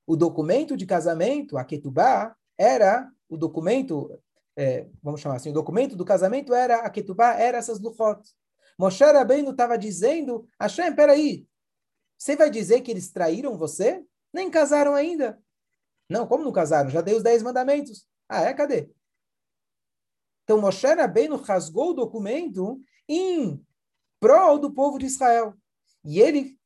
o 0.06 0.16
documento 0.16 0.76
de 0.76 0.86
casamento, 0.86 1.58
a 1.58 1.64
ketubá, 1.64 2.34
era 2.56 3.10
o 3.28 3.36
documento, 3.36 4.16
é, 4.56 4.86
vamos 5.02 5.20
chamar 5.20 5.36
assim, 5.36 5.50
o 5.50 5.54
documento 5.54 5.96
do 5.96 6.04
casamento 6.04 6.54
era, 6.54 6.76
a 6.76 6.88
ketubá 6.88 7.34
era 7.34 7.58
essas 7.58 7.80
luchot. 7.80 8.22
Moshe 8.78 9.04
Rabbeinu 9.04 9.50
estava 9.50 9.76
dizendo, 9.76 10.46
Hashem, 10.60 10.94
peraí, 10.94 11.46
você 12.16 12.36
vai 12.36 12.48
dizer 12.48 12.82
que 12.82 12.90
eles 12.90 13.10
traíram 13.10 13.58
você? 13.58 14.04
Nem 14.32 14.50
casaram 14.50 14.94
ainda. 14.94 15.38
Não, 16.08 16.26
como 16.26 16.44
não 16.44 16.52
casaram? 16.52 16.88
Já 16.88 17.00
dei 17.00 17.14
os 17.14 17.22
dez 17.22 17.42
mandamentos. 17.42 18.06
Ah, 18.28 18.42
é? 18.42 18.54
Cadê? 18.54 18.90
Então, 20.46 20.60
Moshe 20.60 20.86
Rabbeinu 20.86 21.34
rasgou 21.34 21.90
o 21.90 21.94
documento 21.94 22.80
em 23.08 23.60
prol 24.20 24.60
do 24.60 24.72
povo 24.72 24.96
de 24.96 25.06
Israel. 25.06 25.54
E 26.04 26.20
ele 26.20 26.56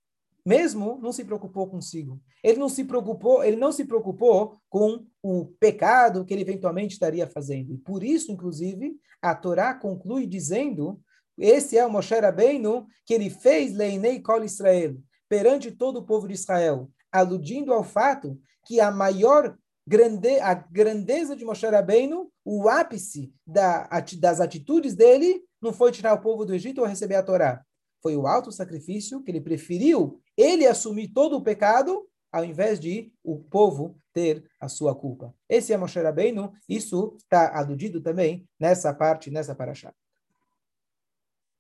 mesmo 0.45 0.99
não 1.01 1.12
se 1.12 1.25
preocupou 1.25 1.66
consigo. 1.66 2.21
Ele 2.45 2.59
não 2.59 2.69
se 2.69 2.85
preocupou, 2.85 3.43
ele 3.43 3.57
não 3.57 3.73
se 3.73 3.87
preocupou 3.87 4.61
com 4.69 5.07
o 5.23 5.47
pecado 5.59 6.27
que 6.27 6.35
ele 6.35 6.43
eventualmente 6.43 6.93
estaria 6.93 7.27
fazendo. 7.27 7.73
E 7.73 7.79
por 7.79 8.05
isso, 8.05 8.31
inclusive, 8.31 9.01
a 9.23 9.35
Torá 9.35 9.73
conclui 9.73 10.27
dizendo: 10.27 11.01
esse 11.38 11.79
é 11.79 11.87
o 11.87 11.90
Moshe 11.90 12.14
Rabbeinu 12.14 12.87
que 13.07 13.14
ele 13.14 13.31
fez 13.31 13.73
Leinei 13.73 14.21
Kol 14.21 14.45
Israel 14.45 14.95
perante 15.27 15.71
todo 15.71 16.01
o 16.01 16.05
povo 16.05 16.29
de 16.29 16.35
Israel, 16.35 16.90
aludindo 17.11 17.73
ao 17.73 17.83
fato 17.83 18.38
que 18.66 18.79
a 18.79 18.90
maior 18.90 19.57
grande, 19.90 20.38
a 20.38 20.55
grandeza 20.55 21.35
de 21.35 21.44
Moshe 21.44 21.66
Rabbeinu, 21.66 22.31
o 22.44 22.68
ápice 22.68 23.35
da, 23.44 23.88
das 24.20 24.40
atitudes 24.40 24.94
dele, 24.94 25.42
não 25.61 25.72
foi 25.72 25.90
tirar 25.90 26.14
o 26.14 26.20
povo 26.20 26.44
do 26.44 26.55
Egito 26.55 26.81
ou 26.81 26.87
receber 26.87 27.16
a 27.16 27.24
Torá. 27.24 27.66
Foi 28.00 28.16
o 28.16 28.24
alto 28.24 28.53
sacrifício 28.53 29.20
que 29.20 29.33
ele 29.33 29.40
preferiu 29.40 30.22
ele 30.37 30.64
assumir 30.64 31.09
todo 31.09 31.37
o 31.37 31.42
pecado, 31.42 32.09
ao 32.31 32.44
invés 32.44 32.79
de 32.79 33.12
o 33.24 33.40
povo 33.40 34.00
ter 34.12 34.48
a 34.61 34.68
sua 34.68 34.94
culpa. 34.94 35.35
Esse 35.48 35.72
é 35.72 35.76
Moshe 35.76 36.00
Rabbeinu, 36.00 36.53
isso 36.68 37.16
está 37.18 37.59
aludido 37.59 38.00
também 38.00 38.48
nessa 38.61 38.94
parte, 38.94 39.29
nessa 39.29 39.57
paraxá. 39.57 39.92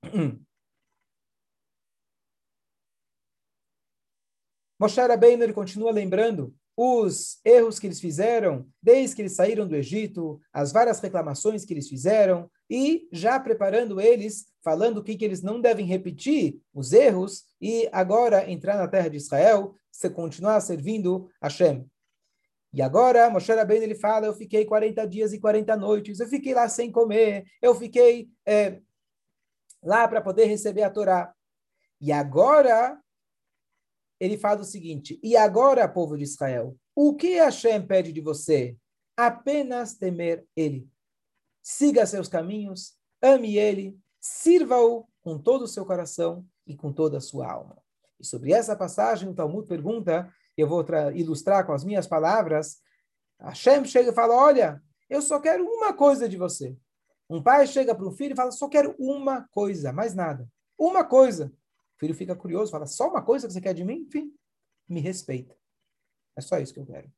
Moshe 4.78 5.00
Rabbeinu, 5.00 5.42
ele 5.42 5.52
continua 5.52 5.90
lembrando 5.90 6.54
os 6.82 7.38
erros 7.44 7.78
que 7.78 7.86
eles 7.86 8.00
fizeram 8.00 8.66
desde 8.82 9.14
que 9.14 9.20
eles 9.20 9.34
saíram 9.34 9.68
do 9.68 9.76
Egito, 9.76 10.40
as 10.50 10.72
várias 10.72 10.98
reclamações 10.98 11.62
que 11.62 11.74
eles 11.74 11.86
fizeram, 11.86 12.50
e 12.70 13.06
já 13.12 13.38
preparando 13.38 14.00
eles, 14.00 14.46
falando 14.64 14.96
o 14.96 15.04
que, 15.04 15.14
que 15.14 15.22
eles 15.26 15.42
não 15.42 15.60
devem 15.60 15.84
repetir, 15.84 16.58
os 16.72 16.94
erros, 16.94 17.44
e 17.60 17.86
agora 17.92 18.50
entrar 18.50 18.78
na 18.78 18.88
terra 18.88 19.10
de 19.10 19.18
Israel, 19.18 19.74
se 19.92 20.08
continuar 20.08 20.58
servindo 20.62 21.28
Hashem. 21.42 21.84
E 22.72 22.80
agora, 22.80 23.28
Moshe 23.28 23.52
Rabbeinu, 23.52 23.84
ele 23.84 23.94
fala, 23.94 24.24
eu 24.24 24.32
fiquei 24.32 24.64
40 24.64 25.06
dias 25.06 25.34
e 25.34 25.38
40 25.38 25.76
noites, 25.76 26.18
eu 26.18 26.28
fiquei 26.28 26.54
lá 26.54 26.66
sem 26.66 26.90
comer, 26.90 27.44
eu 27.60 27.74
fiquei 27.74 28.30
é, 28.46 28.80
lá 29.82 30.08
para 30.08 30.22
poder 30.22 30.46
receber 30.46 30.84
a 30.84 30.90
Torá. 30.90 31.30
E 32.00 32.10
agora, 32.10 32.98
ele 34.20 34.36
fala 34.36 34.60
o 34.60 34.64
seguinte: 34.64 35.18
E 35.22 35.36
agora, 35.36 35.88
povo 35.88 36.16
de 36.16 36.24
Israel, 36.24 36.76
o 36.94 37.16
que 37.16 37.36
Hashem 37.36 37.86
pede 37.86 38.12
de 38.12 38.20
você? 38.20 38.76
Apenas 39.16 39.94
temer 39.94 40.46
Ele. 40.54 40.86
Siga 41.62 42.06
seus 42.06 42.28
caminhos, 42.28 42.94
ame 43.22 43.56
Ele, 43.56 43.98
sirva-o 44.20 45.06
com 45.22 45.38
todo 45.38 45.62
o 45.62 45.68
seu 45.68 45.86
coração 45.86 46.44
e 46.66 46.76
com 46.76 46.92
toda 46.92 47.18
a 47.18 47.20
sua 47.20 47.50
alma. 47.50 47.78
E 48.18 48.26
sobre 48.26 48.52
essa 48.52 48.76
passagem, 48.76 49.28
o 49.28 49.34
Talmud 49.34 49.66
pergunta, 49.66 50.30
eu 50.56 50.68
vou 50.68 50.84
ilustrar 51.14 51.64
com 51.66 51.72
as 51.72 51.84
minhas 51.84 52.06
palavras. 52.06 52.78
Hashem 53.40 53.84
chega 53.86 54.10
e 54.10 54.14
fala: 54.14 54.34
Olha, 54.34 54.82
eu 55.08 55.22
só 55.22 55.40
quero 55.40 55.64
uma 55.64 55.94
coisa 55.94 56.28
de 56.28 56.36
você. 56.36 56.76
Um 57.28 57.42
pai 57.42 57.66
chega 57.66 57.94
para 57.94 58.06
um 58.06 58.12
filho 58.12 58.34
e 58.34 58.36
fala: 58.36 58.50
Só 58.50 58.68
quero 58.68 58.94
uma 58.98 59.48
coisa, 59.50 59.92
mais 59.92 60.14
nada. 60.14 60.46
Uma 60.78 61.04
coisa. 61.04 61.52
Filho 62.00 62.14
fica 62.14 62.34
curioso, 62.34 62.72
fala: 62.72 62.86
Só 62.86 63.08
uma 63.08 63.22
coisa 63.22 63.46
que 63.46 63.52
você 63.52 63.60
quer 63.60 63.74
de 63.74 63.84
mim? 63.84 64.06
Enfim, 64.08 64.34
me 64.88 65.00
respeita. 65.00 65.54
É 66.34 66.40
só 66.40 66.58
isso 66.58 66.72
que 66.72 66.80
eu 66.80 66.86
quero. 66.86 67.12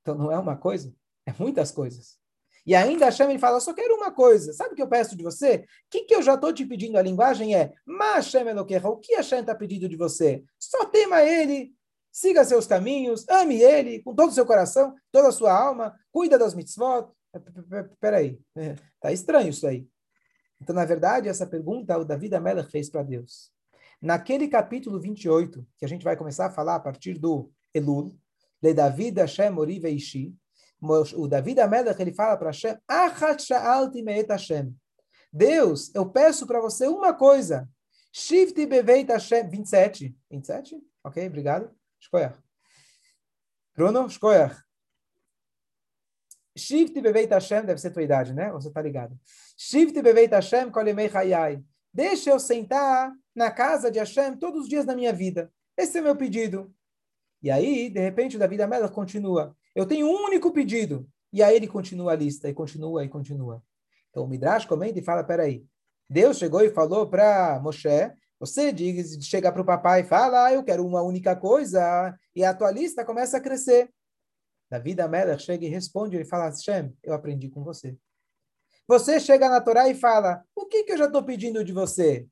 Então 0.00 0.14
não 0.16 0.32
é 0.32 0.38
uma 0.38 0.56
coisa, 0.56 0.94
é 1.26 1.32
muitas 1.38 1.70
coisas. 1.70 2.18
E 2.64 2.74
ainda 2.74 3.04
Hashem 3.04 3.28
ele 3.28 3.38
fala: 3.38 3.60
Só 3.60 3.74
quero 3.74 3.94
uma 3.94 4.10
coisa. 4.10 4.54
Sabe 4.54 4.72
o 4.72 4.74
que 4.74 4.82
eu 4.82 4.88
peço 4.88 5.14
de 5.14 5.22
você? 5.22 5.56
O 5.56 5.90
que, 5.90 6.04
que 6.04 6.14
eu 6.14 6.22
já 6.22 6.34
estou 6.34 6.50
te 6.50 6.64
pedindo? 6.64 6.96
A 6.96 7.02
linguagem 7.02 7.54
é: 7.54 7.74
Hashem 7.86 8.48
Eloqueha. 8.48 8.88
O 8.88 8.96
que 8.96 9.14
Hashem 9.14 9.40
está 9.40 9.54
pedindo 9.54 9.86
de 9.86 9.96
você? 9.96 10.42
Só 10.58 10.86
tema 10.86 11.22
ele, 11.22 11.74
siga 12.10 12.42
seus 12.42 12.66
caminhos, 12.66 13.28
ame 13.28 13.60
ele 13.60 14.02
com 14.02 14.14
todo 14.14 14.30
o 14.30 14.34
seu 14.34 14.46
coração, 14.46 14.94
toda 15.12 15.28
a 15.28 15.32
sua 15.32 15.52
alma, 15.52 15.94
cuida 16.10 16.38
das 16.38 16.54
mitzvot. 16.54 17.10
Peraí, 18.00 18.40
está 18.56 19.12
estranho 19.12 19.50
isso 19.50 19.66
aí. 19.66 19.86
Então, 20.60 20.74
na 20.74 20.84
verdade, 20.84 21.28
essa 21.28 21.46
pergunta 21.46 21.96
o 21.98 22.04
David 22.04 22.34
Amelech 22.34 22.70
fez 22.70 22.90
para 22.90 23.02
Deus. 23.02 23.52
Naquele 24.00 24.48
capítulo 24.48 25.00
28, 25.00 25.66
que 25.76 25.84
a 25.84 25.88
gente 25.88 26.04
vai 26.04 26.16
começar 26.16 26.46
a 26.46 26.50
falar 26.50 26.76
a 26.76 26.80
partir 26.80 27.14
do 27.18 27.50
Elul, 27.74 28.16
Le 28.62 28.74
David 28.74 29.20
Hashem 29.20 29.56
Ori 29.56 29.78
Veishi, 29.78 30.34
o 30.80 31.26
David 31.26 31.60
Amelech, 31.60 32.00
ele 32.00 32.14
fala 32.14 32.36
para 32.36 32.48
Hashem, 32.48 32.76
Achat 32.86 33.42
Sha'alti 33.42 34.02
Me'et 34.02 34.30
Hashem. 34.30 34.74
Deus, 35.32 35.94
eu 35.94 36.08
peço 36.08 36.46
para 36.46 36.60
você 36.60 36.86
uma 36.86 37.12
coisa. 37.12 37.68
Shifti 38.12 38.66
Beveit 38.66 39.10
Hashem. 39.10 39.48
27. 39.48 40.16
27? 40.30 40.76
Ok, 41.04 41.26
obrigado. 41.26 41.70
Escolha. 42.00 42.36
Bruno, 43.74 44.06
escolha. 44.06 44.56
Shivti 46.56 47.00
Beveit 47.00 47.30
Hashem, 47.30 47.64
deve 47.64 47.80
ser 47.80 47.90
tua 47.90 48.02
idade, 48.02 48.32
né? 48.32 48.50
Você 48.52 48.70
tá 48.70 48.80
ligado. 48.80 49.18
Shivti 49.60 50.00
Beveit 50.00 50.32
Hashem 50.32 50.70
Kolimei 50.70 51.10
Hayai. 51.12 51.64
Deixa 51.92 52.30
eu 52.30 52.38
sentar 52.38 53.12
na 53.34 53.50
casa 53.50 53.90
de 53.90 53.98
Hashem 53.98 54.36
todos 54.36 54.62
os 54.62 54.68
dias 54.68 54.84
da 54.84 54.94
minha 54.94 55.12
vida. 55.12 55.52
Esse 55.76 55.98
é 55.98 56.00
o 56.00 56.04
meu 56.04 56.14
pedido. 56.14 56.72
E 57.42 57.50
aí, 57.50 57.90
de 57.90 57.98
repente, 57.98 58.38
Davi 58.38 58.56
da 58.56 58.88
continua. 58.88 59.56
Eu 59.74 59.84
tenho 59.84 60.06
um 60.06 60.24
único 60.26 60.52
pedido. 60.52 61.08
E 61.32 61.42
aí 61.42 61.56
ele 61.56 61.66
continua 61.66 62.12
a 62.12 62.16
lista, 62.16 62.48
e 62.48 62.54
continua, 62.54 63.04
e 63.04 63.08
continua. 63.08 63.60
Então 64.10 64.22
o 64.22 64.28
Midrash 64.28 64.64
comenta 64.64 65.00
e 65.00 65.02
fala, 65.02 65.24
peraí, 65.24 65.66
Deus 66.08 66.38
chegou 66.38 66.62
e 66.62 66.70
falou 66.70 67.08
para 67.08 67.60
Moshe, 67.60 68.12
você 68.38 68.72
diz, 68.72 69.18
chega 69.26 69.52
para 69.52 69.60
o 69.60 69.64
papai 69.64 70.02
e 70.02 70.04
fala, 70.04 70.46
ah, 70.46 70.52
eu 70.52 70.62
quero 70.62 70.86
uma 70.86 71.02
única 71.02 71.34
coisa, 71.34 72.16
e 72.34 72.44
a 72.44 72.54
tua 72.54 72.70
lista 72.70 73.04
começa 73.04 73.36
a 73.36 73.40
crescer. 73.40 73.90
Davi 74.70 74.94
da 74.94 75.08
Melech 75.08 75.42
chega 75.42 75.66
e 75.66 75.68
responde, 75.68 76.16
ele 76.16 76.24
fala, 76.24 76.44
Hashem, 76.44 76.96
eu 77.02 77.12
aprendi 77.12 77.48
com 77.50 77.64
você. 77.64 77.98
Você 78.88 79.20
chega 79.20 79.50
na 79.50 79.60
Torá 79.60 79.86
e 79.90 79.94
fala, 79.94 80.42
o 80.56 80.64
que, 80.64 80.82
que 80.82 80.92
eu 80.92 80.96
já 80.96 81.04
estou 81.04 81.22
pedindo 81.22 81.62
de 81.62 81.74
você? 81.74 82.26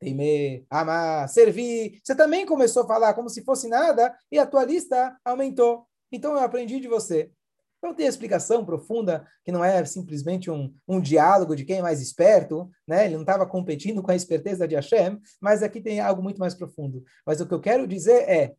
Temer, 0.00 0.66
amar, 0.68 1.28
servir. 1.28 2.00
Você 2.02 2.16
também 2.16 2.44
começou 2.44 2.82
a 2.82 2.86
falar 2.88 3.14
como 3.14 3.30
se 3.30 3.44
fosse 3.44 3.68
nada 3.68 4.12
e 4.30 4.40
a 4.40 4.46
tua 4.46 4.64
lista 4.64 5.16
aumentou. 5.24 5.86
Então 6.10 6.32
eu 6.32 6.40
aprendi 6.40 6.80
de 6.80 6.88
você. 6.88 7.30
Então 7.78 7.94
tem 7.94 8.06
explicação 8.06 8.64
profunda, 8.64 9.24
que 9.44 9.52
não 9.52 9.64
é 9.64 9.84
simplesmente 9.84 10.50
um, 10.50 10.74
um 10.86 11.00
diálogo 11.00 11.54
de 11.54 11.64
quem 11.64 11.78
é 11.78 11.82
mais 11.82 12.00
esperto, 12.00 12.68
né? 12.86 13.04
ele 13.04 13.14
não 13.14 13.22
estava 13.22 13.46
competindo 13.46 14.02
com 14.02 14.10
a 14.10 14.16
esperteza 14.16 14.66
de 14.66 14.74
Hashem, 14.74 15.20
mas 15.40 15.62
aqui 15.62 15.80
tem 15.80 16.00
algo 16.00 16.22
muito 16.22 16.38
mais 16.38 16.56
profundo. 16.56 17.04
Mas 17.24 17.40
o 17.40 17.46
que 17.46 17.54
eu 17.54 17.60
quero 17.60 17.86
dizer 17.86 18.28
é, 18.28 18.54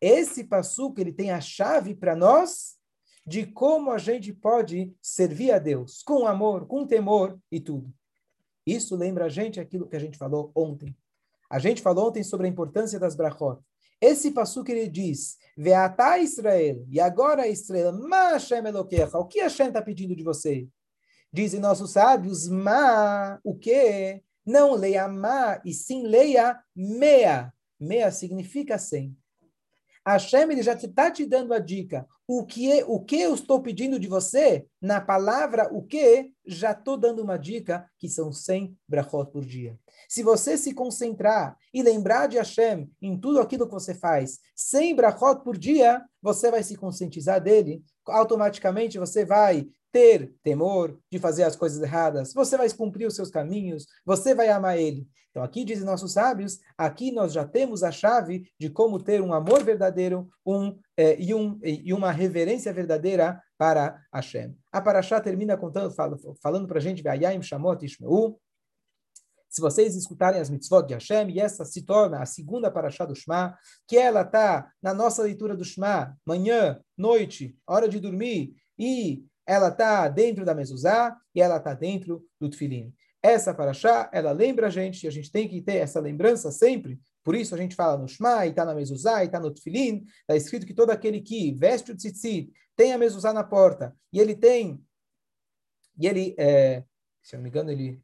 esse 0.00 0.44
passuco 0.44 1.00
ele 1.00 1.12
tem 1.12 1.32
a 1.32 1.40
chave 1.40 1.92
para 1.92 2.14
nós 2.14 2.75
de 3.26 3.44
como 3.44 3.90
a 3.90 3.98
gente 3.98 4.32
pode 4.32 4.94
servir 5.02 5.50
a 5.50 5.58
Deus, 5.58 6.02
com 6.02 6.26
amor, 6.26 6.66
com 6.66 6.86
temor 6.86 7.38
e 7.50 7.58
tudo. 7.58 7.92
Isso 8.64 8.94
lembra 8.94 9.24
a 9.24 9.28
gente 9.28 9.58
aquilo 9.58 9.88
que 9.88 9.96
a 9.96 10.00
gente 10.00 10.16
falou 10.16 10.52
ontem. 10.54 10.96
A 11.50 11.58
gente 11.58 11.82
falou 11.82 12.08
ontem 12.08 12.22
sobre 12.22 12.46
a 12.46 12.50
importância 12.50 12.98
das 12.98 13.16
brachot. 13.16 13.60
Esse 14.00 14.32
que 14.64 14.72
ele 14.72 14.88
diz, 14.88 15.38
Veatá 15.56 16.18
Israel, 16.18 16.84
e 16.88 17.00
agora 17.00 17.48
Israel, 17.48 17.92
Ma 17.92 18.32
Hashem 18.32 18.66
Eloquecha, 18.66 19.18
o 19.18 19.26
que 19.26 19.40
Hashem 19.40 19.68
está 19.68 19.80
pedindo 19.80 20.14
de 20.14 20.22
você? 20.22 20.68
Dizem 21.32 21.60
nossos 21.60 21.92
sábios, 21.92 22.48
Ma, 22.48 23.40
o 23.42 23.56
que? 23.56 24.22
Não 24.44 24.74
leia 24.74 25.08
Ma, 25.08 25.60
e 25.64 25.72
sim 25.72 26.06
leia 26.06 26.60
Mea. 26.74 27.52
Mea 27.80 28.10
significa 28.10 28.78
sem. 28.78 29.16
Hashem 30.06 30.52
ele 30.52 30.62
já 30.62 30.74
está 30.74 31.10
te 31.10 31.26
dando 31.26 31.52
a 31.52 31.58
dica. 31.58 32.06
O 32.28 32.44
que, 32.44 32.82
o 32.88 32.98
que 32.98 33.20
eu 33.20 33.34
estou 33.34 33.62
pedindo 33.62 34.00
de 34.00 34.08
você, 34.08 34.66
na 34.82 35.00
palavra 35.00 35.72
o 35.72 35.82
que, 35.82 36.32
já 36.44 36.72
estou 36.72 36.96
dando 36.96 37.22
uma 37.22 37.36
dica, 37.36 37.88
que 37.98 38.08
são 38.08 38.32
100 38.32 38.76
brachot 38.88 39.30
por 39.30 39.44
dia. 39.44 39.78
Se 40.08 40.22
você 40.22 40.56
se 40.56 40.74
concentrar 40.74 41.56
e 41.72 41.82
lembrar 41.82 42.26
de 42.26 42.36
Hashem 42.36 42.90
em 43.00 43.18
tudo 43.18 43.40
aquilo 43.40 43.66
que 43.66 43.72
você 43.72 43.94
faz, 43.94 44.40
100 44.56 44.96
brachot 44.96 45.44
por 45.44 45.56
dia, 45.56 46.04
você 46.20 46.50
vai 46.50 46.62
se 46.62 46.76
conscientizar 46.76 47.40
dele, 47.40 47.82
automaticamente 48.06 48.98
você 48.98 49.24
vai 49.24 49.68
ter 49.96 50.34
temor 50.42 51.00
de 51.10 51.18
fazer 51.18 51.44
as 51.44 51.56
coisas 51.56 51.82
erradas, 51.82 52.34
você 52.34 52.54
vai 52.54 52.68
cumprir 52.68 53.06
os 53.06 53.16
seus 53.16 53.30
caminhos, 53.30 53.86
você 54.04 54.34
vai 54.34 54.50
amar 54.50 54.78
ele. 54.78 55.08
Então, 55.30 55.42
aqui 55.42 55.64
dizem 55.64 55.86
nossos 55.86 56.12
sábios, 56.12 56.58
aqui 56.76 57.10
nós 57.10 57.32
já 57.32 57.46
temos 57.46 57.82
a 57.82 57.90
chave 57.90 58.46
de 58.60 58.68
como 58.68 59.02
ter 59.02 59.22
um 59.22 59.32
amor 59.32 59.64
verdadeiro 59.64 60.28
um, 60.44 60.78
eh, 60.98 61.16
e, 61.18 61.32
um, 61.32 61.58
e 61.62 61.94
uma 61.94 62.12
reverência 62.12 62.74
verdadeira 62.74 63.40
para 63.56 63.98
Hashem. 64.12 64.54
A 64.70 64.82
Parashá 64.82 65.18
termina 65.18 65.56
contando, 65.56 65.94
falando 66.42 66.68
para 66.68 66.76
a 66.76 66.80
gente, 66.80 67.02
Vayayim 67.02 67.40
Shamot 67.40 67.82
Ishmeu, 67.82 68.38
se 69.48 69.62
vocês 69.62 69.96
escutarem 69.96 70.42
as 70.42 70.50
mitzvot 70.50 70.86
de 70.86 70.92
Hashem, 70.92 71.30
e 71.30 71.40
essa 71.40 71.64
se 71.64 71.86
torna 71.86 72.20
a 72.20 72.26
segunda 72.26 72.70
paraxá 72.70 73.06
do 73.06 73.14
Shema, 73.14 73.56
que 73.88 73.96
ela 73.96 74.20
está 74.20 74.70
na 74.82 74.92
nossa 74.92 75.22
leitura 75.22 75.56
do 75.56 75.64
Shema, 75.64 76.14
manhã, 76.26 76.78
noite, 76.98 77.56
hora 77.66 77.88
de 77.88 77.98
dormir, 77.98 78.54
e 78.78 79.24
ela 79.46 79.68
está 79.68 80.08
dentro 80.08 80.44
da 80.44 80.54
mezuzá, 80.54 81.16
e 81.34 81.40
ela 81.40 81.56
está 81.56 81.72
dentro 81.74 82.24
do 82.40 82.50
tefilim. 82.50 82.92
Essa 83.22 83.54
paraxá, 83.54 84.10
ela 84.12 84.32
lembra 84.32 84.66
a 84.66 84.70
gente, 84.70 85.04
e 85.04 85.08
a 85.08 85.10
gente 85.10 85.30
tem 85.30 85.48
que 85.48 85.60
ter 85.60 85.76
essa 85.76 86.00
lembrança 86.00 86.50
sempre, 86.50 86.98
por 87.24 87.34
isso 87.34 87.54
a 87.54 87.58
gente 87.58 87.74
fala 87.74 87.96
no 87.96 88.08
Shema, 88.08 88.46
e 88.46 88.50
está 88.50 88.64
na 88.64 88.74
mezuzá, 88.74 89.22
e 89.22 89.26
está 89.26 89.40
no 89.40 89.52
tefilim, 89.52 90.04
está 90.20 90.36
escrito 90.36 90.66
que 90.66 90.74
todo 90.74 90.90
aquele 90.90 91.20
que 91.20 91.52
veste 91.52 91.92
o 91.92 91.96
tzitzit, 91.96 92.52
tem 92.76 92.92
a 92.92 92.98
mezuzá 92.98 93.32
na 93.32 93.42
porta, 93.42 93.96
e 94.12 94.20
ele 94.20 94.34
tem, 94.34 94.80
e 95.98 96.06
ele, 96.06 96.34
é, 96.38 96.84
se 97.22 97.34
eu 97.34 97.38
não 97.38 97.44
me 97.44 97.48
engano, 97.48 97.70
ele 97.70 98.02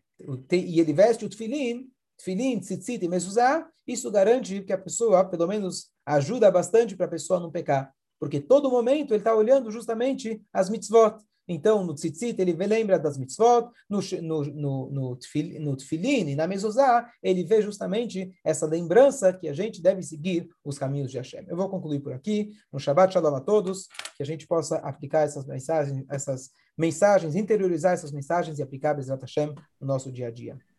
e 0.50 0.80
ele 0.80 0.92
veste 0.92 1.24
o 1.24 1.28
tefilin, 1.28 1.90
tefilin, 2.16 2.60
tzitzit 2.60 3.04
e 3.04 3.08
mezuzá, 3.08 3.68
isso 3.86 4.10
garante 4.10 4.62
que 4.62 4.72
a 4.72 4.78
pessoa, 4.78 5.24
pelo 5.24 5.46
menos, 5.46 5.90
ajuda 6.06 6.50
bastante 6.50 6.96
para 6.96 7.06
a 7.06 7.10
pessoa 7.10 7.40
não 7.40 7.50
pecar. 7.50 7.92
Porque 8.18 8.40
todo 8.40 8.70
momento 8.70 9.12
ele 9.12 9.20
está 9.20 9.34
olhando 9.34 9.70
justamente 9.70 10.40
as 10.52 10.70
mitzvot. 10.70 11.16
Então, 11.46 11.84
no 11.84 11.94
tzitzit, 11.94 12.40
ele 12.40 12.52
lembra 12.52 12.98
das 12.98 13.18
mitzvot, 13.18 13.68
no, 13.88 14.00
no, 14.22 14.44
no, 14.44 15.16
no, 15.60 15.76
tefilin 15.76 16.28
e 16.28 16.36
na 16.36 16.46
mezuzá, 16.46 17.10
ele 17.22 17.44
vê 17.44 17.60
justamente 17.60 18.32
essa 18.44 18.66
lembrança 18.66 19.32
que 19.32 19.48
a 19.48 19.52
gente 19.52 19.82
deve 19.82 20.02
seguir 20.02 20.48
os 20.64 20.78
caminhos 20.78 21.10
de 21.10 21.18
Hashem. 21.18 21.44
Eu 21.48 21.56
vou 21.56 21.68
concluir 21.68 22.00
por 22.00 22.12
aqui. 22.12 22.52
Um 22.72 22.78
Shabbat 22.78 23.12
Shalom 23.12 23.34
a 23.34 23.40
todos, 23.40 23.88
que 24.16 24.22
a 24.22 24.26
gente 24.26 24.46
possa 24.46 24.76
aplicar 24.76 25.22
essas 25.22 25.44
mensagens, 25.46 26.04
essas 26.08 26.50
mensagens, 26.76 27.34
interiorizar 27.34 27.92
essas 27.92 28.12
mensagens 28.12 28.58
e 28.58 28.62
aplicar 28.62 28.94
Bezrat 28.94 29.20
Hashem 29.20 29.54
no 29.80 29.86
nosso 29.86 30.10
dia 30.10 30.28
a 30.28 30.30
dia. 30.30 30.58